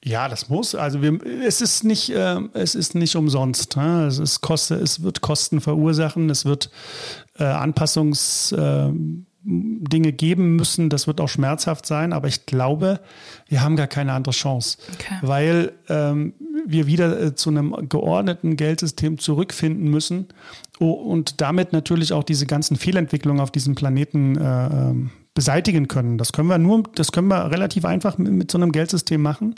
Ja, 0.09 0.27
das 0.27 0.49
muss. 0.49 0.73
Also 0.73 1.03
wir, 1.03 1.19
es 1.45 1.61
ist 1.61 1.83
nicht, 1.83 2.09
äh, 2.09 2.39
es 2.53 2.73
ist 2.73 2.95
nicht 2.95 3.15
umsonst. 3.15 3.77
Ne? 3.77 4.07
Es 4.07 4.17
ist 4.17 4.41
Koste, 4.41 4.73
es 4.73 5.03
wird 5.03 5.21
Kosten 5.21 5.61
verursachen, 5.61 6.31
es 6.31 6.45
wird 6.45 6.71
äh, 7.37 7.43
Anpassungsdinge 7.43 9.27
äh, 10.07 10.11
geben 10.11 10.55
müssen. 10.55 10.89
Das 10.89 11.05
wird 11.05 11.21
auch 11.21 11.29
schmerzhaft 11.29 11.85
sein, 11.85 12.11
aber 12.11 12.27
ich 12.27 12.47
glaube, 12.47 13.01
wir 13.47 13.61
haben 13.61 13.75
gar 13.75 13.85
keine 13.85 14.13
andere 14.13 14.33
Chance, 14.33 14.79
okay. 14.95 15.19
weil 15.21 15.73
ähm, 15.89 16.33
wir 16.65 16.87
wieder 16.87 17.21
äh, 17.21 17.35
zu 17.35 17.51
einem 17.51 17.75
geordneten 17.87 18.55
Geldsystem 18.57 19.19
zurückfinden 19.19 19.91
müssen 19.91 20.25
oh, 20.79 20.89
und 20.89 21.39
damit 21.39 21.71
natürlich 21.71 22.13
auch 22.13 22.23
diese 22.23 22.47
ganzen 22.47 22.77
Fehlentwicklungen 22.77 23.41
auf 23.41 23.51
diesem 23.51 23.75
Planeten 23.75 24.37
äh, 24.37 24.65
ähm, 24.65 25.11
beseitigen 25.39 25.87
können. 25.87 26.17
Das 26.17 26.33
können 26.33 26.49
wir 26.49 26.57
nur, 26.57 26.83
das 26.95 27.13
können 27.13 27.29
wir 27.29 27.49
relativ 27.49 27.85
einfach 27.85 28.17
mit, 28.17 28.33
mit 28.33 28.51
so 28.51 28.57
einem 28.57 28.73
Geldsystem 28.73 29.21
machen, 29.21 29.55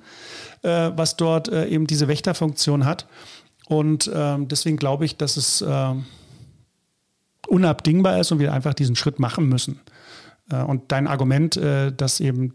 äh, 0.61 0.91
was 0.95 1.17
dort 1.17 1.47
äh, 1.49 1.65
eben 1.69 1.87
diese 1.87 2.07
Wächterfunktion 2.07 2.85
hat. 2.85 3.07
Und 3.65 4.05
äh, 4.05 4.37
deswegen 4.41 4.77
glaube 4.77 5.05
ich, 5.05 5.17
dass 5.17 5.37
es 5.37 5.61
äh, 5.61 5.93
unabdingbar 7.47 8.19
ist 8.19 8.31
und 8.31 8.37
wir 8.37 8.53
einfach 8.53 8.75
diesen 8.75 8.95
Schritt 8.95 9.17
machen 9.17 9.49
müssen. 9.49 9.79
Äh, 10.51 10.61
und 10.61 10.91
dein 10.91 11.07
Argument, 11.07 11.57
äh, 11.57 11.91
dass 11.91 12.19
eben 12.19 12.53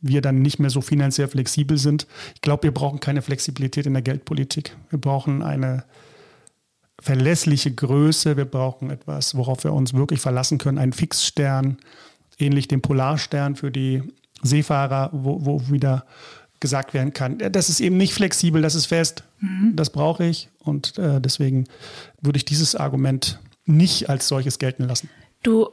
wir 0.00 0.20
dann 0.20 0.40
nicht 0.40 0.60
mehr 0.60 0.70
so 0.70 0.82
finanziell 0.82 1.26
flexibel 1.26 1.78
sind. 1.78 2.06
Ich 2.36 2.42
glaube, 2.42 2.62
wir 2.62 2.72
brauchen 2.72 3.00
keine 3.00 3.22
Flexibilität 3.22 3.86
in 3.86 3.94
der 3.94 4.02
Geldpolitik. 4.02 4.76
Wir 4.90 5.00
brauchen 5.00 5.42
eine 5.42 5.82
verlässliche 7.04 7.70
Größe. 7.70 8.36
Wir 8.38 8.46
brauchen 8.46 8.90
etwas, 8.90 9.36
worauf 9.36 9.62
wir 9.62 9.74
uns 9.74 9.92
wirklich 9.92 10.20
verlassen 10.20 10.56
können, 10.56 10.78
einen 10.78 10.94
Fixstern, 10.94 11.76
ähnlich 12.38 12.66
dem 12.66 12.80
Polarstern 12.80 13.56
für 13.56 13.70
die 13.70 14.02
Seefahrer, 14.42 15.10
wo, 15.12 15.44
wo 15.44 15.68
wieder 15.70 16.06
gesagt 16.60 16.94
werden 16.94 17.12
kann, 17.12 17.38
das 17.38 17.68
ist 17.68 17.80
eben 17.80 17.98
nicht 17.98 18.14
flexibel, 18.14 18.62
das 18.62 18.74
ist 18.74 18.86
fest, 18.86 19.22
mhm. 19.40 19.72
das 19.76 19.90
brauche 19.90 20.24
ich 20.24 20.48
und 20.60 20.96
äh, 20.96 21.20
deswegen 21.20 21.66
würde 22.22 22.38
ich 22.38 22.46
dieses 22.46 22.74
Argument 22.74 23.38
nicht 23.66 24.08
als 24.08 24.28
solches 24.28 24.58
gelten 24.58 24.84
lassen. 24.84 25.10
Du 25.42 25.68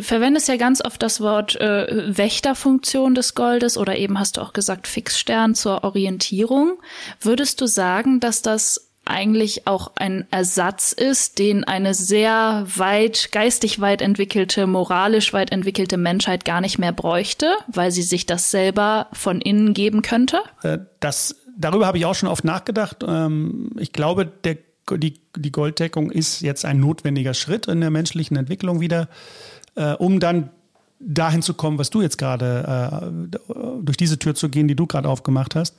verwendest 0.00 0.48
ja 0.48 0.56
ganz 0.56 0.84
oft 0.84 1.00
das 1.00 1.20
Wort 1.20 1.54
äh, 1.60 2.16
Wächterfunktion 2.16 3.14
des 3.14 3.36
Goldes 3.36 3.78
oder 3.78 3.96
eben 3.96 4.18
hast 4.18 4.36
du 4.36 4.40
auch 4.40 4.52
gesagt 4.52 4.88
Fixstern 4.88 5.54
zur 5.54 5.84
Orientierung. 5.84 6.78
Würdest 7.20 7.60
du 7.60 7.66
sagen, 7.66 8.18
dass 8.18 8.42
das 8.42 8.85
eigentlich 9.06 9.66
auch 9.66 9.92
ein 9.96 10.26
Ersatz 10.30 10.92
ist, 10.92 11.38
den 11.38 11.64
eine 11.64 11.94
sehr 11.94 12.66
weit, 12.74 13.30
geistig 13.32 13.80
weit 13.80 14.02
entwickelte, 14.02 14.66
moralisch 14.66 15.32
weit 15.32 15.52
entwickelte 15.52 15.96
Menschheit 15.96 16.44
gar 16.44 16.60
nicht 16.60 16.78
mehr 16.78 16.92
bräuchte, 16.92 17.54
weil 17.68 17.90
sie 17.90 18.02
sich 18.02 18.26
das 18.26 18.50
selber 18.50 19.08
von 19.12 19.40
innen 19.40 19.74
geben 19.74 20.02
könnte? 20.02 20.40
Äh, 20.62 20.78
das, 21.00 21.36
darüber 21.56 21.86
habe 21.86 21.98
ich 21.98 22.06
auch 22.06 22.14
schon 22.14 22.28
oft 22.28 22.44
nachgedacht. 22.44 23.04
Ähm, 23.06 23.70
ich 23.78 23.92
glaube, 23.92 24.26
der, 24.26 24.58
die, 24.92 25.20
die 25.36 25.52
Golddeckung 25.52 26.10
ist 26.10 26.40
jetzt 26.40 26.64
ein 26.64 26.80
notwendiger 26.80 27.34
Schritt 27.34 27.66
in 27.66 27.80
der 27.80 27.90
menschlichen 27.90 28.36
Entwicklung 28.36 28.80
wieder, 28.80 29.08
äh, 29.74 29.92
um 29.92 30.20
dann 30.20 30.50
dahin 30.98 31.42
zu 31.42 31.54
kommen, 31.54 31.78
was 31.78 31.90
du 31.90 32.02
jetzt 32.02 32.18
gerade, 32.18 33.10
äh, 33.30 33.50
durch 33.82 33.96
diese 33.96 34.18
Tür 34.18 34.34
zu 34.34 34.48
gehen, 34.48 34.68
die 34.68 34.76
du 34.76 34.86
gerade 34.86 35.08
aufgemacht 35.08 35.54
hast. 35.54 35.76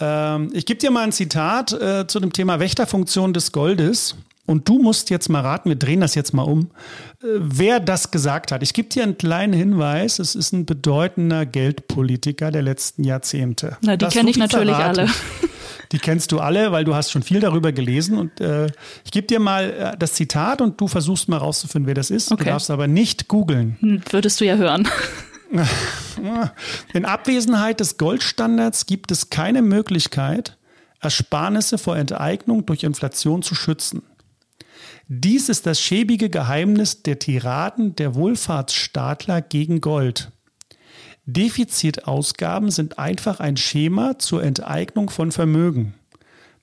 Ähm, 0.00 0.50
ich 0.52 0.66
gebe 0.66 0.78
dir 0.80 0.90
mal 0.90 1.04
ein 1.04 1.12
Zitat 1.12 1.72
äh, 1.72 2.06
zu 2.06 2.20
dem 2.20 2.32
Thema 2.32 2.60
Wächterfunktion 2.60 3.32
des 3.32 3.52
Goldes. 3.52 4.16
Und 4.46 4.68
du 4.68 4.80
musst 4.80 5.10
jetzt 5.10 5.28
mal 5.28 5.42
raten, 5.42 5.68
wir 5.68 5.76
drehen 5.76 6.00
das 6.00 6.16
jetzt 6.16 6.34
mal 6.34 6.42
um, 6.42 6.70
äh, 7.22 7.26
wer 7.38 7.78
das 7.78 8.10
gesagt 8.10 8.50
hat. 8.50 8.64
Ich 8.64 8.72
gebe 8.72 8.88
dir 8.88 9.04
einen 9.04 9.16
kleinen 9.16 9.52
Hinweis. 9.52 10.18
Es 10.18 10.34
ist 10.34 10.52
ein 10.52 10.66
bedeutender 10.66 11.46
Geldpolitiker 11.46 12.50
der 12.50 12.62
letzten 12.62 13.04
Jahrzehnte. 13.04 13.76
Na, 13.82 13.96
die 13.96 14.06
kenne 14.06 14.28
ich 14.28 14.38
natürlich 14.38 14.74
verraten. 14.74 15.00
alle. 15.00 15.10
Die 15.92 15.98
kennst 15.98 16.30
du 16.30 16.38
alle, 16.38 16.70
weil 16.70 16.84
du 16.84 16.94
hast 16.94 17.10
schon 17.10 17.22
viel 17.22 17.40
darüber 17.40 17.72
gelesen. 17.72 18.16
Und 18.16 18.40
äh, 18.40 18.66
ich 19.04 19.10
gebe 19.10 19.26
dir 19.26 19.40
mal 19.40 19.70
äh, 19.70 19.96
das 19.98 20.14
Zitat 20.14 20.60
und 20.60 20.80
du 20.80 20.86
versuchst 20.88 21.28
mal 21.28 21.38
rauszufinden, 21.38 21.86
wer 21.86 21.94
das 21.94 22.10
ist. 22.10 22.30
Okay. 22.30 22.44
Du 22.44 22.50
darfst 22.50 22.70
aber 22.70 22.86
nicht 22.86 23.28
googeln. 23.28 23.76
Hm, 23.80 24.02
Würdest 24.10 24.40
du 24.40 24.44
ja 24.44 24.56
hören. 24.56 24.88
In 26.92 27.04
Abwesenheit 27.04 27.80
des 27.80 27.98
Goldstandards 27.98 28.86
gibt 28.86 29.10
es 29.10 29.30
keine 29.30 29.62
Möglichkeit, 29.62 30.56
Ersparnisse 31.00 31.78
vor 31.78 31.96
Enteignung 31.96 32.66
durch 32.66 32.84
Inflation 32.84 33.42
zu 33.42 33.54
schützen. 33.54 34.02
Dies 35.08 35.48
ist 35.48 35.66
das 35.66 35.80
schäbige 35.80 36.30
Geheimnis 36.30 37.02
der 37.02 37.18
Tiraden 37.18 37.96
der 37.96 38.14
Wohlfahrtsstaatler 38.14 39.42
gegen 39.42 39.80
Gold. 39.80 40.30
Defizitausgaben 41.26 42.70
sind 42.70 42.98
einfach 42.98 43.40
ein 43.40 43.56
Schema 43.56 44.18
zur 44.18 44.42
Enteignung 44.42 45.10
von 45.10 45.32
Vermögen. 45.32 45.94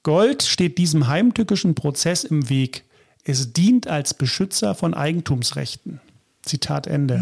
Gold 0.04 0.44
steht 0.44 0.78
diesem 0.78 1.08
heimtückischen 1.08 1.76
Prozess 1.76 2.24
im 2.24 2.50
Weg. 2.50 2.86
Es 3.24 3.52
dient 3.52 3.88
als 3.88 4.14
Beschützer 4.14 4.76
von 4.76 4.94
Eigentumsrechten. 4.94 6.00
Zitat 6.44 6.88
Ende. 6.88 7.22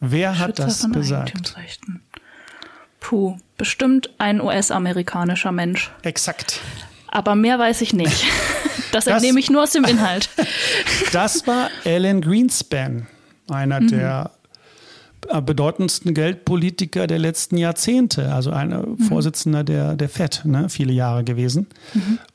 Wer 0.00 0.38
hat 0.38 0.58
das 0.58 0.82
von 0.82 0.92
gesagt? 0.92 1.54
Puh, 3.00 3.36
bestimmt 3.56 4.10
ein 4.18 4.40
US-amerikanischer 4.40 5.52
Mensch. 5.52 5.90
Exakt. 6.02 6.60
Aber 7.08 7.34
mehr 7.34 7.58
weiß 7.58 7.80
ich 7.82 7.92
nicht. 7.92 8.24
Das, 8.90 9.04
Das- 9.04 9.16
entnehme 9.16 9.38
ich 9.38 9.50
nur 9.50 9.64
aus 9.64 9.72
dem 9.72 9.84
Inhalt. 9.84 10.30
Das 11.12 11.46
war 11.46 11.68
Alan 11.84 12.22
Greenspan, 12.22 13.06
einer 13.50 13.80
der 13.80 14.30
äh, 15.28 15.42
bedeutendsten 15.42 16.14
Geldpolitiker 16.14 17.06
der 17.06 17.18
letzten 17.18 17.58
Jahrzehnte, 17.58 18.32
also 18.32 18.50
ein 18.50 18.96
Vorsitzender 18.96 19.62
der, 19.62 19.94
der 19.94 20.08
FED, 20.08 20.46
ne, 20.46 20.70
viele 20.70 20.94
Jahre 20.94 21.22
gewesen. 21.22 21.66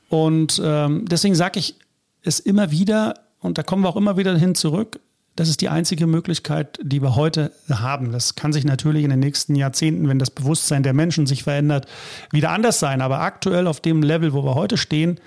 Und 0.08 0.62
ähm, 0.64 1.06
deswegen 1.08 1.34
sage 1.34 1.58
ich 1.58 1.74
es 2.22 2.38
immer 2.38 2.70
wieder, 2.70 3.14
und 3.40 3.58
da 3.58 3.64
kommen 3.64 3.82
wir 3.82 3.88
auch 3.88 3.96
immer 3.96 4.16
wieder 4.16 4.36
hin 4.38 4.54
zurück, 4.54 5.00
das 5.36 5.48
ist 5.48 5.60
die 5.60 5.68
einzige 5.68 6.06
Möglichkeit, 6.06 6.78
die 6.82 7.02
wir 7.02 7.16
heute 7.16 7.50
haben. 7.68 8.12
Das 8.12 8.36
kann 8.36 8.52
sich 8.52 8.64
natürlich 8.64 9.02
in 9.02 9.10
den 9.10 9.18
nächsten 9.18 9.56
Jahrzehnten, 9.56 10.08
wenn 10.08 10.20
das 10.20 10.30
Bewusstsein 10.30 10.84
der 10.84 10.92
Menschen 10.92 11.26
sich 11.26 11.42
verändert, 11.42 11.86
wieder 12.30 12.50
anders 12.50 12.78
sein. 12.78 13.00
Aber 13.00 13.20
aktuell 13.20 13.66
auf 13.66 13.80
dem 13.80 14.02
Level, 14.02 14.32
wo 14.32 14.44
wir 14.44 14.54
heute 14.54 14.76
stehen, 14.76 15.18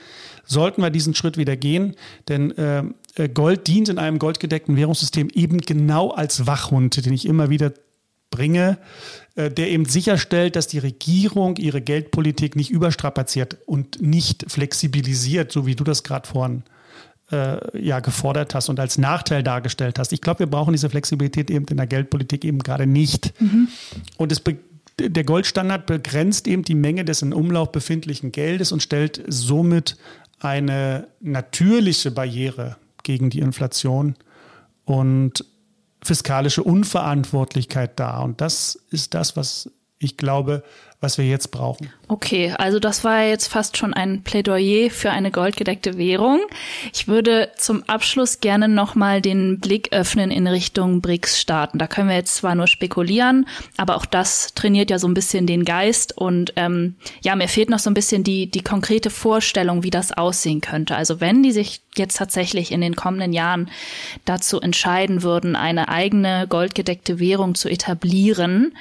sollten 0.46 0.82
wir 0.82 0.91
diesen 0.91 1.13
Schritt 1.13 1.38
wieder 1.38 1.58
gehen. 1.58 1.96
Denn 2.30 2.58
äh, 2.58 2.84
äh, 3.15 3.28
Gold 3.28 3.67
dient 3.67 3.89
in 3.89 4.00
einem 4.00 4.17
goldgedeckten 4.17 4.78
Währungssystem 4.78 5.30
eben 5.34 5.58
genau 5.60 6.12
als 6.12 6.48
Wachhund, 6.48 7.06
den 7.06 7.12
ich 7.12 7.26
immer 7.26 7.50
wieder 7.50 7.74
bringe, 8.30 8.78
äh, 9.36 9.52
der 9.52 9.70
eben 9.70 9.84
sicherstellt, 9.84 10.56
dass 10.56 10.67
die 10.67 10.80
Regierung 10.80 11.58
ihre 11.58 11.82
Geldpolitik 11.82 12.56
nicht 12.56 12.70
überstrapaziert 12.70 13.58
und 13.65 14.02
nicht 14.02 14.50
flexibilisiert, 14.50 15.52
so 15.52 15.65
wie 15.65 15.76
du 15.76 15.84
das 15.84 16.04
gerade 16.04 16.30
vorhin 16.30 16.63
äh, 17.32 17.80
ja, 17.80 18.00
gefordert 18.00 18.56
hast 18.56 18.70
und 18.70 18.80
als 18.80 18.98
Nachteil 18.98 19.44
dargestellt 19.44 20.00
hast. 20.00 20.13
Ich 20.13 20.22
glaube, 20.22 20.40
wir 20.40 20.48
brauchen 20.48 20.72
diese 20.72 20.90
Flexibilität 20.90 21.50
eben 21.52 21.66
in 21.68 21.78
der 21.78 21.88
Geldpolitik 21.88 22.46
eben 22.46 22.60
gerade 22.60 22.88
nicht. 22.88 23.34
Und 24.18 24.32
es 24.32 24.42
der 25.00 25.24
Goldstandard 25.24 25.86
begrenzt 25.86 26.48
eben 26.48 26.63
die 26.63 26.76
Menge 26.76 27.06
des 27.06 27.22
in 27.22 27.34
Umlauf 27.34 27.72
befindlichen 27.72 28.32
Geldes 28.32 28.72
und 28.72 28.82
stellt 28.82 29.24
somit 29.28 29.98
eine 30.40 31.08
natürliche 31.20 32.12
Barriere 32.12 32.78
gegen 33.04 33.30
die 33.30 33.40
Inflation 33.40 34.16
und 34.86 35.46
fiskalische 36.04 36.63
Unverantwortlichkeit 36.63 38.00
dar. 38.00 38.24
Und 38.24 38.42
das 38.42 38.80
ist 38.90 39.13
das, 39.13 39.36
was 39.36 39.72
ich 39.99 40.17
glaube, 40.17 40.63
was 40.99 41.19
wir 41.19 41.25
jetzt 41.25 41.51
brauchen. 41.51 41.91
Okay, 42.07 42.53
also 42.57 42.79
das 42.79 43.03
war 43.03 43.21
jetzt 43.21 43.47
fast 43.47 43.77
schon 43.77 43.93
ein 43.93 44.23
Plädoyer 44.23 44.89
für 44.89 45.12
eine 45.12 45.29
goldgedeckte 45.29 45.97
Währung. 45.97 46.39
Ich 46.91 47.07
würde 47.07 47.51
zum 47.55 47.83
Abschluss 47.83 48.39
gerne 48.39 48.67
nochmal 48.67 49.21
den 49.21 49.60
Blick 49.60 49.93
öffnen 49.93 50.31
in 50.31 50.47
Richtung 50.47 51.01
BRICS-Staaten. 51.01 51.77
Da 51.77 51.86
können 51.86 52.10
wir 52.10 52.15
jetzt 52.15 52.36
zwar 52.36 52.55
nur 52.55 52.67
spekulieren, 52.67 53.47
aber 53.77 53.95
auch 53.95 54.07
das 54.07 54.55
trainiert 54.55 54.89
ja 54.89 54.97
so 54.97 55.07
ein 55.07 55.13
bisschen 55.13 55.45
den 55.45 55.65
Geist. 55.65 56.17
Und 56.17 56.53
ähm, 56.55 56.95
ja, 57.21 57.36
mir 57.36 57.47
fehlt 57.47 57.69
noch 57.69 57.79
so 57.79 57.91
ein 57.91 57.95
bisschen 57.95 58.23
die, 58.23 58.49
die 58.49 58.63
konkrete 58.63 59.12
Vorstellung, 59.12 59.83
wie 59.83 59.91
das 59.91 60.12
aussehen 60.12 60.62
könnte. 60.62 60.95
Also 60.95 61.21
wenn 61.21 61.43
die 61.43 61.51
sich 61.51 61.81
jetzt 61.95 62.17
tatsächlich 62.17 62.71
in 62.71 62.81
den 62.81 62.95
kommenden 62.95 63.33
Jahren 63.33 63.69
dazu 64.25 64.60
entscheiden 64.60 65.21
würden, 65.21 65.55
eine 65.55 65.89
eigene 65.89 66.47
goldgedeckte 66.47 67.19
Währung 67.19 67.53
zu 67.53 67.69
etablieren, 67.69 68.73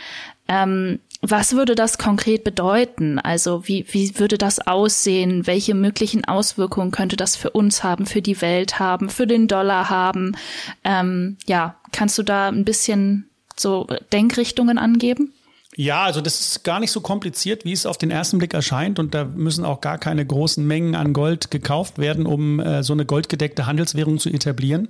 ähm, 0.49 1.01
was 1.23 1.55
würde 1.55 1.75
das 1.75 1.99
konkret 1.99 2.45
bedeuten? 2.45 3.19
Also 3.19 3.67
wie, 3.67 3.87
wie 3.91 4.19
würde 4.19 4.39
das 4.39 4.59
aussehen? 4.67 5.47
Welche 5.47 5.75
möglichen 5.75 6.25
Auswirkungen 6.25 6.91
könnte 6.91 7.17
das 7.17 7.37
für 7.37 7.51
uns 7.51 7.83
haben, 7.83 8.07
für 8.07 8.23
die 8.23 8.41
Welt 8.41 8.79
haben, 8.79 9.09
für 9.09 9.27
den 9.27 9.49
Dollar 9.49 9.89
haben? 9.89 10.37
Ähm, 10.85 11.39
ja, 11.47 11.77
kannst 11.93 12.19
du 12.19 12.23
da 12.23 12.49
ein 12.49 12.65
bisschen 12.65 13.29
so 13.57 13.87
Denkrichtungen 14.13 14.79
angeben? 14.79 15.33
Ja, 15.79 16.05
also 16.05 16.23
das 16.23 16.41
ist 16.41 16.65
gar 16.65 16.81
nicht 16.81 16.91
so 16.91 17.03
kompliziert, 17.03 17.67
wie 17.67 17.73
es 17.73 17.85
auf 17.85 17.99
den 17.99 18.11
ersten 18.11 18.39
Blick 18.39 18.55
erscheint. 18.55 18.99
Und 18.99 19.15
da 19.15 19.25
müssen 19.25 19.65
auch 19.65 19.83
gar 19.83 19.99
keine 19.99 20.25
großen 20.25 20.67
Mengen 20.67 20.95
an 20.95 21.13
Gold 21.13 21.51
gekauft 21.51 21.99
werden, 21.99 22.25
um 22.25 22.61
äh, 22.61 22.83
so 22.83 22.95
eine 22.95 23.05
goldgedeckte 23.05 23.67
Handelswährung 23.67 24.19
zu 24.19 24.31
etablieren. 24.31 24.89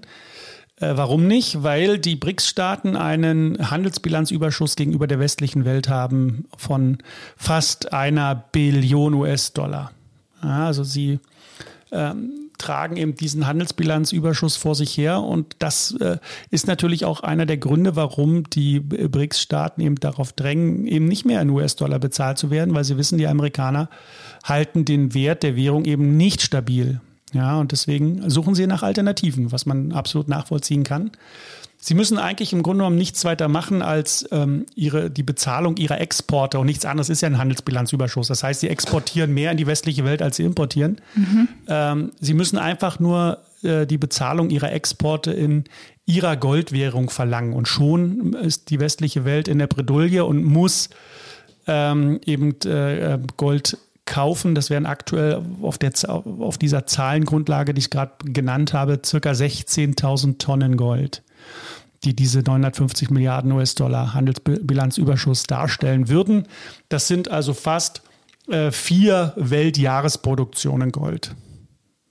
Äh, 0.79 0.93
warum 0.97 1.27
nicht? 1.27 1.63
Weil 1.63 1.99
die 1.99 2.17
BRICS-Staaten 2.17 2.97
einen 2.97 3.71
Handelsbilanzüberschuss 3.71 4.77
gegenüber 4.77 5.07
der 5.07 5.19
westlichen 5.19 5.65
Welt 5.65 5.89
haben 5.89 6.45
von 6.57 6.99
fast 7.37 7.93
einer 7.93 8.35
Billion 8.35 9.15
US-Dollar. 9.15 9.93
Ja, 10.43 10.67
also 10.67 10.85
sie 10.85 11.19
ähm, 11.93 12.51
tragen 12.59 12.97
eben 12.97 13.15
diesen 13.15 13.47
Handelsbilanzüberschuss 13.47 14.57
vor 14.57 14.75
sich 14.75 14.97
her. 14.99 15.23
Und 15.23 15.57
das 15.61 15.93
äh, 16.01 16.19
ist 16.51 16.67
natürlich 16.67 17.07
auch 17.07 17.21
einer 17.21 17.47
der 17.47 17.57
Gründe, 17.57 17.97
warum 17.97 18.49
die 18.51 18.81
BRICS-Staaten 18.81 19.81
eben 19.81 19.97
darauf 19.97 20.33
drängen, 20.33 20.87
eben 20.87 21.07
nicht 21.07 21.25
mehr 21.25 21.41
in 21.41 21.51
US-Dollar 21.51 21.99
bezahlt 21.99 22.37
zu 22.37 22.51
werden, 22.51 22.75
weil 22.75 22.85
sie 22.85 22.99
wissen, 22.99 23.17
die 23.17 23.27
Amerikaner 23.27 23.89
halten 24.45 24.85
den 24.85 25.15
Wert 25.15 25.43
der 25.43 25.57
Währung 25.57 25.87
eben 25.87 26.19
nicht 26.19 26.43
stabil. 26.43 27.01
Ja, 27.37 27.59
und 27.59 27.73
deswegen 27.73 28.29
suchen 28.31 28.55
sie 28.55 28.67
nach 28.67 28.83
Alternativen, 28.83 29.53
was 29.53 29.67
man 29.67 29.93
absolut 29.93 30.29
nachvollziehen 30.29 30.85
kann. 30.85 31.11
Sie 31.79 31.95
müssen 31.95 32.19
eigentlich 32.19 32.55
im 32.55 32.63
Grunde 32.63 32.79
genommen 32.79 32.97
nichts 32.97 33.25
weiter 33.27 33.49
machen 33.49 33.83
als 33.83 34.27
ähm, 34.33 34.65
ihre, 34.75 35.11
die 35.11 35.23
Bezahlung 35.23 35.77
ihrer 35.77 36.01
Exporte. 36.01 36.59
Und 36.59 36.67
nichts 36.67 36.87
anderes 36.87 37.11
ist 37.11 37.21
ja 37.21 37.29
ein 37.29 37.39
Handelsbilanzüberschuss. 37.39 38.29
Das 38.29 38.43
heißt, 38.43 38.61
sie 38.61 38.69
exportieren 38.69 39.35
mehr 39.35 39.51
in 39.51 39.59
die 39.59 39.67
westliche 39.67 40.05
Welt, 40.05 40.23
als 40.23 40.37
sie 40.37 40.45
importieren. 40.45 41.01
Ähm, 41.69 42.13
sie 42.19 42.33
müssen 42.33 42.59
einfach 42.59 42.99
nur 42.99 43.39
äh, 43.63 43.87
die 43.87 43.99
Bezahlung 43.99 44.49
ihrer 44.49 44.73
Exporte 44.73 45.33
in 45.33 45.65
ihrer 46.07 46.37
Goldwährung 46.37 47.11
verlangen. 47.11 47.53
Und 47.53 47.69
schon 47.69 48.33
ist 48.33 48.71
die 48.71 48.81
westliche 48.81 49.27
Welt 49.27 49.47
in 49.47 49.59
der 49.59 49.67
Bredouille 49.67 50.25
und 50.25 50.45
muss 50.45 50.89
ähm, 51.67 52.21
eben 52.25 52.59
äh, 52.63 53.19
Gold 53.37 53.77
kaufen. 54.07 54.55
Das 54.55 54.71
wären 54.71 54.87
aktuell 54.87 55.43
auf, 55.61 55.79
der, 55.79 55.93
auf 56.09 56.57
dieser 56.57 56.87
Zahlengrundlage, 56.87 57.75
die 57.75 57.81
ich 57.81 57.91
gerade 57.91 58.13
genannt 58.25 58.73
habe, 58.73 59.01
circa 59.05 59.33
16.000 59.33 60.39
Tonnen 60.39 60.77
Gold, 60.77 61.23
die 62.05 62.17
diese 62.17 62.41
950 62.41 63.11
Milliarden 63.11 63.53
US-Dollar 63.53 64.15
Handelsbilanzüberschuss 64.15 65.43
darstellen 65.43 66.09
würden. 66.09 66.47
Das 66.89 67.09
sind 67.09 67.31
also 67.31 67.53
fast 67.53 68.03
äh, 68.49 68.71
vier 68.71 69.33
Weltjahresproduktionen 69.37 70.93
Gold. 70.93 71.35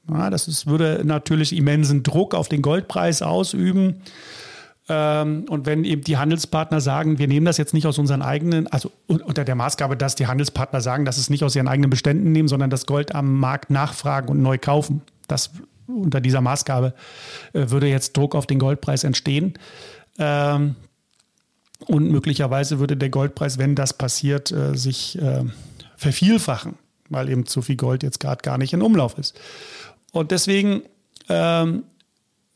Ja, 0.09 0.29
das 0.29 0.47
ist, 0.47 0.67
würde 0.67 1.01
natürlich 1.03 1.55
immensen 1.55 2.03
Druck 2.03 2.35
auf 2.35 2.47
den 2.47 2.61
Goldpreis 2.61 3.21
ausüben. 3.21 4.01
Ähm, 4.87 5.45
und 5.49 5.65
wenn 5.65 5.83
eben 5.83 6.03
die 6.03 6.17
Handelspartner 6.17 6.79
sagen, 6.79 7.17
wir 7.17 7.27
nehmen 7.27 7.45
das 7.45 7.57
jetzt 7.57 7.73
nicht 7.73 7.87
aus 7.87 7.97
unseren 7.97 8.21
eigenen, 8.21 8.67
also 8.67 8.91
unter 9.07 9.43
der 9.43 9.55
Maßgabe, 9.55 9.97
dass 9.97 10.15
die 10.15 10.27
Handelspartner 10.27 10.81
sagen, 10.81 11.05
dass 11.05 11.17
es 11.17 11.29
nicht 11.29 11.43
aus 11.43 11.55
ihren 11.55 11.67
eigenen 11.67 11.89
Beständen 11.89 12.31
nehmen, 12.31 12.47
sondern 12.47 12.69
das 12.69 12.85
Gold 12.85 13.15
am 13.15 13.39
Markt 13.39 13.71
nachfragen 13.71 14.29
und 14.29 14.41
neu 14.41 14.57
kaufen. 14.57 15.01
Das 15.27 15.51
unter 15.87 16.21
dieser 16.21 16.41
Maßgabe 16.41 16.93
äh, 17.53 17.69
würde 17.69 17.87
jetzt 17.87 18.15
Druck 18.17 18.35
auf 18.35 18.47
den 18.47 18.59
Goldpreis 18.59 19.03
entstehen. 19.03 19.53
Ähm, 20.17 20.75
und 21.87 22.09
möglicherweise 22.09 22.79
würde 22.79 22.95
der 22.95 23.09
Goldpreis, 23.09 23.57
wenn 23.57 23.75
das 23.75 23.93
passiert, 23.93 24.51
äh, 24.51 24.75
sich 24.75 25.19
äh, 25.21 25.43
vervielfachen, 25.97 26.75
weil 27.09 27.29
eben 27.29 27.45
zu 27.45 27.61
viel 27.61 27.75
Gold 27.75 28.03
jetzt 28.03 28.19
gerade 28.19 28.41
gar 28.41 28.57
nicht 28.57 28.73
in 28.73 28.81
Umlauf 28.81 29.17
ist. 29.17 29.39
Und 30.11 30.31
deswegen 30.31 30.83
ähm, 31.29 31.83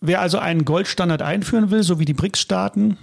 Wer 0.02 0.22
also 0.22 0.40
einen 0.40 0.66
Goldstandard 0.66 1.22
einführen 1.22 1.72
will, 1.72 1.84
so 1.84 2.00
wie 2.00 2.06
die 2.06 2.14
BRICS-Staaten, 2.14 2.98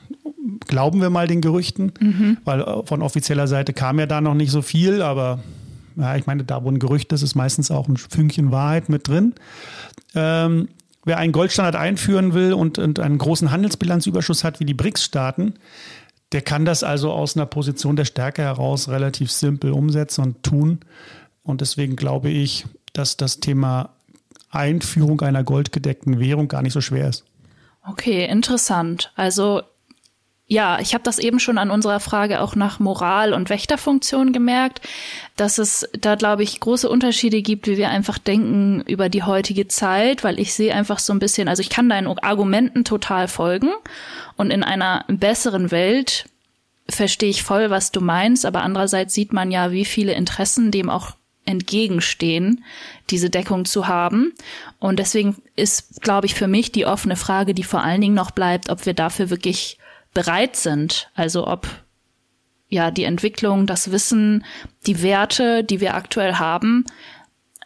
glauben 0.67 1.01
wir 1.01 1.11
mal 1.11 1.27
den 1.27 1.41
Gerüchten, 1.41 1.93
mhm. 2.01 2.39
weil 2.45 2.65
von 2.85 3.03
offizieller 3.03 3.47
Seite 3.47 3.73
kam 3.73 3.99
ja 3.99 4.07
da 4.07 4.21
noch 4.21 4.35
nicht 4.35 4.51
so 4.51 4.63
viel, 4.63 5.03
aber 5.03 5.41
ja, 5.97 6.17
ich 6.17 6.27
meine, 6.27 6.45
da 6.45 6.63
wo 6.63 6.71
ein 6.71 6.79
Gerücht 6.79 7.13
ist, 7.13 7.23
ist 7.23 7.35
meistens 7.35 7.71
auch 7.71 7.89
ein 7.89 7.97
Fünkchen 7.97 8.53
Wahrheit 8.53 8.89
mit 8.89 9.09
drin. 9.09 9.35
Ähm, 10.15 10.69
wer 11.05 11.19
einen 11.19 11.33
Goldstandard 11.33 11.77
einführen 11.77 12.35
will 12.35 12.53
und, 12.53 12.79
und 12.79 13.01
einen 13.01 13.19
großen 13.19 13.51
Handelsbilanzüberschuss 13.51 14.45
hat 14.45 14.61
wie 14.61 14.67
die 14.67 14.75
BRICS-Staaten, 14.75 15.55
der 16.33 16.43
kann 16.43 16.65
das 16.65 16.83
also 16.83 17.13
aus 17.13 17.37
einer 17.37 17.47
Position 17.47 17.97
der 17.97 18.05
Stärke 18.05 18.43
heraus 18.43 18.89
relativ 18.89 19.31
simpel 19.31 19.73
umsetzen 19.73 20.23
und 20.23 20.43
tun. 20.43 20.81
Und 21.43 21.61
deswegen 21.61 21.97
glaube 21.97 22.31
ich, 22.31 22.67
dass 22.93 23.17
das 23.17 23.41
Thema 23.41 23.96
Einführung 24.51 25.21
einer 25.21 25.45
goldgedeckten 25.45 26.19
Währung 26.19 26.49
gar 26.49 26.63
nicht 26.63 26.73
so 26.73 26.81
schwer 26.81 27.09
ist. 27.09 27.25
Okay, 27.89 28.27
interessant. 28.27 29.13
Also 29.15 29.63
ja, 30.49 30.79
ich 30.79 30.95
habe 30.95 31.03
das 31.03 31.19
eben 31.19 31.41
schon 31.41 31.59
an 31.59 31.73
unserer 31.73 31.99
Frage 31.99 32.41
auch 32.41 32.55
nach 32.55 32.79
Moral 32.79 33.33
und 33.33 33.51
Wächterfunktion 33.51 34.33
gemerkt, 34.33 34.81
dass 35.35 35.59
es 35.59 35.89
da, 35.99 36.15
glaube 36.15 36.45
ich, 36.45 36.61
große 36.61 36.89
Unterschiede 36.89 37.43
gibt, 37.43 37.67
wie 37.67 37.77
wir 37.77 37.89
einfach 37.89 38.19
denken 38.19 38.83
über 38.83 39.09
die 39.09 39.25
heutige 39.25 39.67
Zeit, 39.67 40.23
weil 40.23 40.39
ich 40.39 40.55
sehe 40.55 40.73
einfach 40.73 41.01
so 41.01 41.13
ein 41.13 41.19
bisschen, 41.19 41.49
also 41.49 41.63
ich 41.63 41.69
kann 41.69 41.89
deinen 41.89 42.07
Argumenten 42.07 42.85
total 42.85 43.27
folgen 43.27 43.71
und 44.37 44.53
in 44.53 44.63
einer 44.63 45.05
besseren 45.09 45.73
Welt 45.73 46.29
verstehe 46.89 47.31
ich 47.31 47.43
voll, 47.43 47.71
was 47.71 47.91
du 47.91 48.01
meinst, 48.01 48.47
aber 48.47 48.63
andererseits 48.63 49.15
sieht 49.15 49.33
man 49.33 49.51
ja, 49.51 49.73
wie 49.73 49.85
viele 49.85 50.13
Interessen 50.13 50.71
dem 50.71 50.91
auch 50.91 51.17
entgegenstehen, 51.47 52.65
diese 53.11 53.31
Deckung 53.31 53.65
zu 53.65 53.89
haben. 53.89 54.33
Und 54.79 54.99
deswegen 54.99 55.37
ist, 55.55 56.03
glaube 56.03 56.27
ich, 56.27 56.35
für 56.35 56.49
mich 56.49 56.73
die 56.73 56.87
offene 56.87 57.17
Frage, 57.17 57.55
die 57.55 57.65
vor 57.65 57.83
allen 57.83 58.01
Dingen 58.01 58.15
noch 58.15 58.31
bleibt, 58.31 58.69
ob 58.69 58.85
wir 58.87 58.95
dafür 58.95 59.31
wirklich 59.31 59.79
bereit 60.13 60.57
sind. 60.57 61.11
Also 61.15 61.47
ob 61.47 61.69
ja 62.69 62.91
die 62.91 63.05
Entwicklung, 63.05 63.67
das 63.67 63.91
Wissen, 63.93 64.45
die 64.87 65.03
Werte, 65.03 65.63
die 65.65 65.81
wir 65.81 65.95
aktuell 65.95 66.35
haben, 66.35 66.85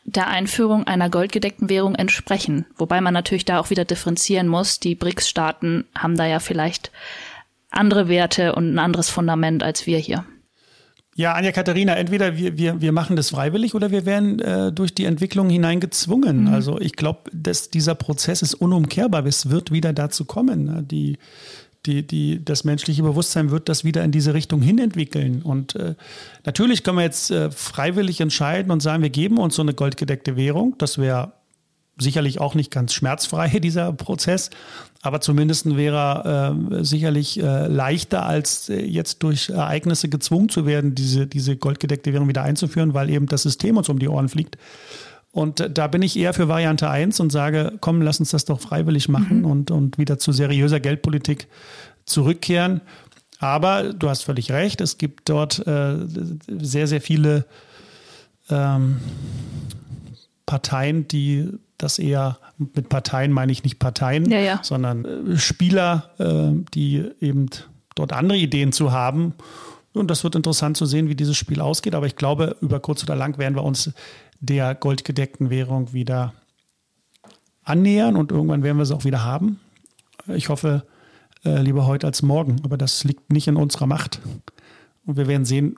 der 0.05 0.29
Einführung 0.29 0.87
einer 0.87 1.09
goldgedeckten 1.09 1.69
Währung 1.69 1.95
entsprechen. 1.95 2.66
Wobei 2.77 3.01
man 3.01 3.14
natürlich 3.14 3.45
da 3.45 3.61
auch 3.61 3.71
wieder 3.71 3.85
differenzieren 3.85 4.49
muss. 4.49 4.81
Die 4.81 4.95
BRICS-Staaten 4.95 5.85
haben 5.97 6.16
da 6.16 6.27
ja 6.27 6.40
vielleicht 6.40 6.90
andere 7.71 8.09
Werte 8.09 8.55
und 8.55 8.75
ein 8.75 8.79
anderes 8.79 9.09
Fundament 9.09 9.62
als 9.62 9.87
wir 9.87 9.99
hier. 9.99 10.25
Ja, 11.16 11.35
Anja 11.35 11.53
Katharina, 11.53 11.96
entweder 11.96 12.37
wir, 12.37 12.57
wir, 12.57 12.81
wir 12.81 12.92
machen 12.92 13.16
das 13.16 13.31
freiwillig 13.31 13.75
oder 13.75 13.90
wir 13.90 14.07
werden 14.07 14.38
äh, 14.38 14.73
durch 14.73 14.94
die 14.94 15.05
Entwicklung 15.05 15.51
hineingezwungen. 15.51 16.42
Mhm. 16.42 16.55
Also 16.55 16.81
ich 16.81 16.92
glaube, 16.92 17.31
dass 17.33 17.70
dieser 17.70 17.94
Prozess 17.94 18.42
ist 18.42 18.55
unumkehrbar. 18.55 19.27
Es 19.27 19.51
wird 19.51 19.73
wieder 19.73 19.92
dazu 19.92 20.25
kommen. 20.25 20.64
Ne? 20.64 20.83
Die, 20.83 21.18
die, 21.87 22.07
die, 22.07 22.44
das 22.44 22.64
menschliche 22.64 23.03
Bewusstsein 23.03 23.51
wird 23.51 23.68
das 23.68 23.85
wieder 23.85 24.05
in 24.05 24.12
diese 24.12 24.35
Richtung 24.35 24.62
hin 24.62 24.79
entwickeln. 24.79 25.42
Und 25.42 25.75
äh, 25.75 25.94
natürlich 26.44 26.85
können 26.85 26.99
wir 26.99 27.05
jetzt 27.05 27.31
äh, 27.31 27.51
freiwillig 27.51 28.20
entscheiden 28.20 28.70
und 28.70 28.81
sagen, 28.81 29.03
wir 29.03 29.11
geben 29.11 29.38
uns 29.38 29.57
so 29.57 29.62
eine 29.62 29.75
goldgedeckte 29.75 30.37
Währung. 30.37 30.77
Das 30.79 30.99
wäre 30.99 31.33
sicherlich 32.01 32.41
auch 32.41 32.55
nicht 32.55 32.71
ganz 32.71 32.93
schmerzfrei, 32.93 33.49
dieser 33.61 33.93
Prozess, 33.93 34.51
aber 35.03 35.21
zumindest 35.21 35.77
wäre 35.77 36.57
äh, 36.73 36.85
sicherlich 36.85 37.43
äh, 37.43 37.67
leichter, 37.67 38.27
als 38.27 38.69
äh, 38.69 38.85
jetzt 38.85 39.23
durch 39.23 39.49
Ereignisse 39.49 40.09
gezwungen 40.09 40.49
zu 40.49 40.67
werden, 40.67 40.95
diese, 40.95 41.27
diese 41.27 41.57
goldgedeckte 41.57 42.13
Währung 42.13 42.29
wieder 42.29 42.43
einzuführen, 42.43 42.93
weil 42.93 43.09
eben 43.09 43.27
das 43.27 43.43
System 43.43 43.79
uns 43.79 43.89
um 43.89 43.99
die 43.99 44.09
Ohren 44.09 44.29
fliegt. 44.29 44.59
Und 45.33 45.61
äh, 45.61 45.71
da 45.71 45.87
bin 45.87 46.03
ich 46.03 46.19
eher 46.19 46.35
für 46.35 46.49
Variante 46.49 46.91
1 46.91 47.21
und 47.21 47.31
sage, 47.31 47.79
komm, 47.81 48.03
lass 48.03 48.21
uns 48.21 48.31
das 48.31 48.45
doch 48.45 48.61
freiwillig 48.61 49.09
machen 49.09 49.41
mhm. 49.41 49.45
und, 49.47 49.71
und 49.71 49.99
wieder 49.99 50.19
zu 50.19 50.33
seriöser 50.33 50.81
Geldpolitik 50.81 51.47
zurückkehren. 52.05 52.83
Aber 53.39 53.95
du 53.95 54.11
hast 54.11 54.25
völlig 54.25 54.53
recht, 54.53 54.83
es 54.83 54.99
gibt 54.99 55.31
dort 55.31 55.67
äh, 55.67 55.97
sehr, 56.47 56.87
sehr 56.87 57.01
viele 57.01 57.47
ähm, 58.51 58.99
Parteien, 60.45 61.09
die 61.09 61.49
das 61.83 61.99
eher, 61.99 62.38
mit 62.59 62.88
Parteien 62.88 63.33
meine 63.33 63.53
ich 63.53 63.64
nicht 63.64 63.79
Parteien, 63.79 64.31
ja, 64.31 64.38
ja. 64.38 64.61
sondern 64.62 65.05
äh, 65.05 65.37
Spieler, 65.37 66.11
äh, 66.19 66.53
die 66.75 67.05
eben 67.21 67.47
dort 67.95 68.12
andere 68.12 68.38
Ideen 68.38 68.73
zu 68.73 68.93
haben. 68.93 69.35
Und 69.93 70.11
das 70.11 70.23
wird 70.23 70.37
interessant 70.37 70.77
zu 70.77 70.87
sehen, 70.87 71.09
wie 71.09 71.16
dieses 71.16 71.37
Spiel 71.37 71.61
ausgeht. 71.61 71.95
Aber 71.95 72.07
ich 72.07 72.16
glaube, 72.16 72.57
über 72.61 72.81
kurz 72.81 73.03
oder 73.03 73.16
lang 73.16 73.38
werden 73.38 73.55
wir 73.55 73.64
uns 73.64 73.93
der 74.40 74.75
goldgedeckten 74.75 75.51
Währung 75.51 75.93
wieder 75.93 76.33
annähern 77.64 78.16
und 78.16 78.33
irgendwann 78.33 78.62
werden 78.62 78.79
wir 78.79 78.87
sie 78.87 78.95
auch 78.95 79.05
wieder 79.05 79.25
haben. 79.25 79.61
Ich 80.29 80.49
hoffe, 80.49 80.85
äh, 81.45 81.61
lieber 81.61 81.87
heute 81.87 82.07
als 82.07 82.23
morgen, 82.23 82.61
aber 82.64 82.77
das 82.77 83.05
liegt 83.05 83.33
nicht 83.33 83.49
in 83.49 83.57
unserer 83.57 83.87
Macht. 83.87 84.21
Und 85.07 85.16
wir 85.16 85.27
werden 85.27 85.45
sehen, 85.45 85.77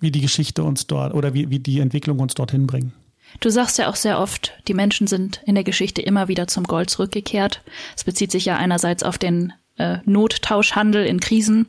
wie 0.00 0.10
die 0.10 0.20
Geschichte 0.20 0.64
uns 0.64 0.86
dort 0.86 1.14
oder 1.14 1.34
wie, 1.34 1.50
wie 1.50 1.58
die 1.58 1.80
Entwicklung 1.80 2.18
uns 2.20 2.34
dorthin 2.34 2.66
bringen. 2.66 2.92
Du 3.40 3.50
sagst 3.50 3.78
ja 3.78 3.88
auch 3.88 3.96
sehr 3.96 4.20
oft, 4.20 4.52
die 4.68 4.74
Menschen 4.74 5.06
sind 5.06 5.40
in 5.44 5.54
der 5.54 5.64
Geschichte 5.64 6.02
immer 6.02 6.28
wieder 6.28 6.46
zum 6.46 6.64
Gold 6.64 6.90
zurückgekehrt. 6.90 7.62
Es 7.96 8.04
bezieht 8.04 8.30
sich 8.30 8.44
ja 8.44 8.56
einerseits 8.56 9.02
auf 9.02 9.18
den 9.18 9.52
äh, 9.76 9.98
Nottauschhandel 10.04 11.04
in 11.04 11.20
Krisen, 11.20 11.66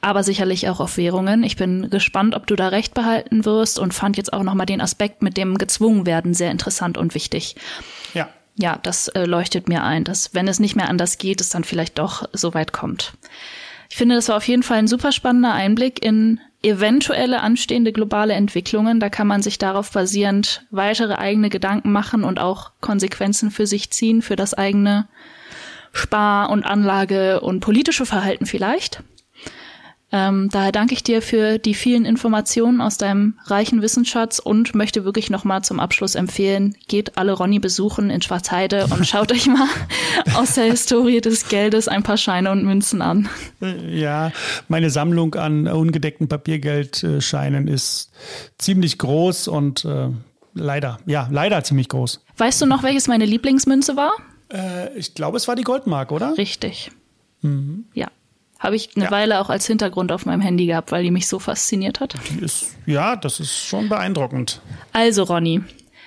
aber 0.00 0.22
sicherlich 0.22 0.68
auch 0.68 0.80
auf 0.80 0.96
Währungen. 0.96 1.42
Ich 1.42 1.56
bin 1.56 1.90
gespannt, 1.90 2.34
ob 2.34 2.46
du 2.46 2.56
da 2.56 2.68
recht 2.68 2.94
behalten 2.94 3.44
wirst 3.44 3.78
und 3.78 3.92
fand 3.92 4.16
jetzt 4.16 4.32
auch 4.32 4.42
nochmal 4.42 4.66
den 4.66 4.80
Aspekt 4.80 5.22
mit 5.22 5.36
dem 5.36 5.58
gezwungen 5.58 6.06
werden 6.06 6.34
sehr 6.34 6.50
interessant 6.50 6.96
und 6.96 7.14
wichtig. 7.14 7.56
Ja. 8.14 8.28
Ja, 8.56 8.78
das 8.82 9.08
äh, 9.08 9.24
leuchtet 9.24 9.68
mir 9.68 9.82
ein, 9.84 10.04
dass 10.04 10.34
wenn 10.34 10.46
es 10.46 10.60
nicht 10.60 10.76
mehr 10.76 10.88
anders 10.88 11.18
geht, 11.18 11.40
es 11.40 11.48
dann 11.48 11.64
vielleicht 11.64 11.98
doch 11.98 12.28
so 12.32 12.52
weit 12.52 12.72
kommt. 12.72 13.14
Ich 13.88 13.96
finde, 13.96 14.14
das 14.14 14.28
war 14.28 14.36
auf 14.36 14.46
jeden 14.46 14.62
Fall 14.62 14.78
ein 14.78 14.88
super 14.88 15.12
spannender 15.12 15.52
Einblick 15.52 16.04
in 16.04 16.40
eventuelle 16.62 17.40
anstehende 17.40 17.92
globale 17.92 18.34
Entwicklungen. 18.34 19.00
Da 19.00 19.08
kann 19.08 19.26
man 19.26 19.42
sich 19.42 19.58
darauf 19.58 19.90
basierend 19.92 20.66
weitere 20.70 21.14
eigene 21.14 21.48
Gedanken 21.48 21.92
machen 21.92 22.24
und 22.24 22.38
auch 22.38 22.72
Konsequenzen 22.80 23.50
für 23.50 23.66
sich 23.66 23.90
ziehen, 23.90 24.22
für 24.22 24.36
das 24.36 24.54
eigene 24.54 25.08
Spar- 25.92 26.50
und 26.50 26.64
Anlage- 26.64 27.40
und 27.40 27.60
politische 27.60 28.06
Verhalten 28.06 28.46
vielleicht. 28.46 29.02
Ähm, 30.12 30.48
daher 30.50 30.72
danke 30.72 30.94
ich 30.94 31.02
dir 31.02 31.22
für 31.22 31.58
die 31.58 31.74
vielen 31.74 32.04
Informationen 32.04 32.80
aus 32.80 32.96
deinem 32.96 33.38
reichen 33.44 33.80
Wissensschatz 33.80 34.40
und 34.40 34.74
möchte 34.74 35.04
wirklich 35.04 35.30
nochmal 35.30 35.62
zum 35.62 35.78
Abschluss 35.78 36.16
empfehlen, 36.16 36.76
geht 36.88 37.16
alle 37.16 37.32
Ronny 37.32 37.60
besuchen 37.60 38.10
in 38.10 38.20
Schwarzheide 38.20 38.86
und 38.90 39.06
schaut 39.06 39.30
euch 39.30 39.46
mal 39.46 39.68
aus 40.34 40.54
der 40.54 40.64
Historie 40.64 41.20
des 41.20 41.48
Geldes 41.48 41.86
ein 41.86 42.02
paar 42.02 42.16
Scheine 42.16 42.50
und 42.50 42.64
Münzen 42.64 43.02
an. 43.02 43.28
Ja, 43.88 44.32
meine 44.68 44.90
Sammlung 44.90 45.34
an 45.36 45.68
ungedeckten 45.68 46.28
Papiergeldscheinen 46.28 47.68
ist 47.68 48.10
ziemlich 48.58 48.98
groß 48.98 49.46
und 49.48 49.84
äh, 49.84 50.08
leider, 50.54 50.98
ja, 51.06 51.28
leider 51.30 51.62
ziemlich 51.62 51.88
groß. 51.88 52.24
Weißt 52.36 52.60
du 52.60 52.66
noch, 52.66 52.82
welches 52.82 53.06
meine 53.06 53.26
Lieblingsmünze 53.26 53.96
war? 53.96 54.12
Äh, 54.52 54.96
ich 54.98 55.14
glaube, 55.14 55.36
es 55.36 55.46
war 55.46 55.54
die 55.54 55.62
Goldmark, 55.62 56.10
oder? 56.10 56.36
Richtig. 56.36 56.90
Mhm. 57.42 57.84
Ja. 57.94 58.08
Habe 58.60 58.76
ich 58.76 58.90
eine 58.94 59.06
ja. 59.06 59.10
Weile 59.10 59.40
auch 59.40 59.48
als 59.48 59.66
Hintergrund 59.66 60.12
auf 60.12 60.26
meinem 60.26 60.42
Handy 60.42 60.66
gehabt, 60.66 60.92
weil 60.92 61.02
die 61.02 61.10
mich 61.10 61.26
so 61.26 61.38
fasziniert 61.38 61.98
hat. 61.98 62.14
Ist, 62.40 62.76
ja, 62.86 63.16
das 63.16 63.40
ist 63.40 63.56
schon 63.56 63.88
beeindruckend. 63.88 64.60
Also, 64.92 65.22
Ronny, 65.22 65.62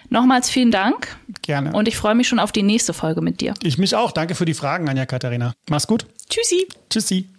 nochmals 0.10 0.52
vielen 0.52 0.70
Dank. 0.70 1.18
Gerne. 1.42 1.74
Und 1.74 1.88
ich 1.88 1.98
freue 1.98 2.14
mich 2.14 2.28
schon 2.28 2.40
auf 2.40 2.52
die 2.52 2.64
nächste 2.64 2.94
Folge 2.94 3.22
mit 3.22 3.42
dir. 3.42 3.56
Ich 3.64 3.80
mich 3.80 3.96
auch. 3.96 4.12
Danke 4.12 4.36
für 4.36 4.46
die 4.46 4.54
Fragen, 4.54 4.88
Anja 4.88 5.08
Katharina. 5.08 5.54
Mach's 5.68 5.88
gut. 5.88 6.06
Tschüssi. 6.30 6.68
Tschüssi. 6.92 7.33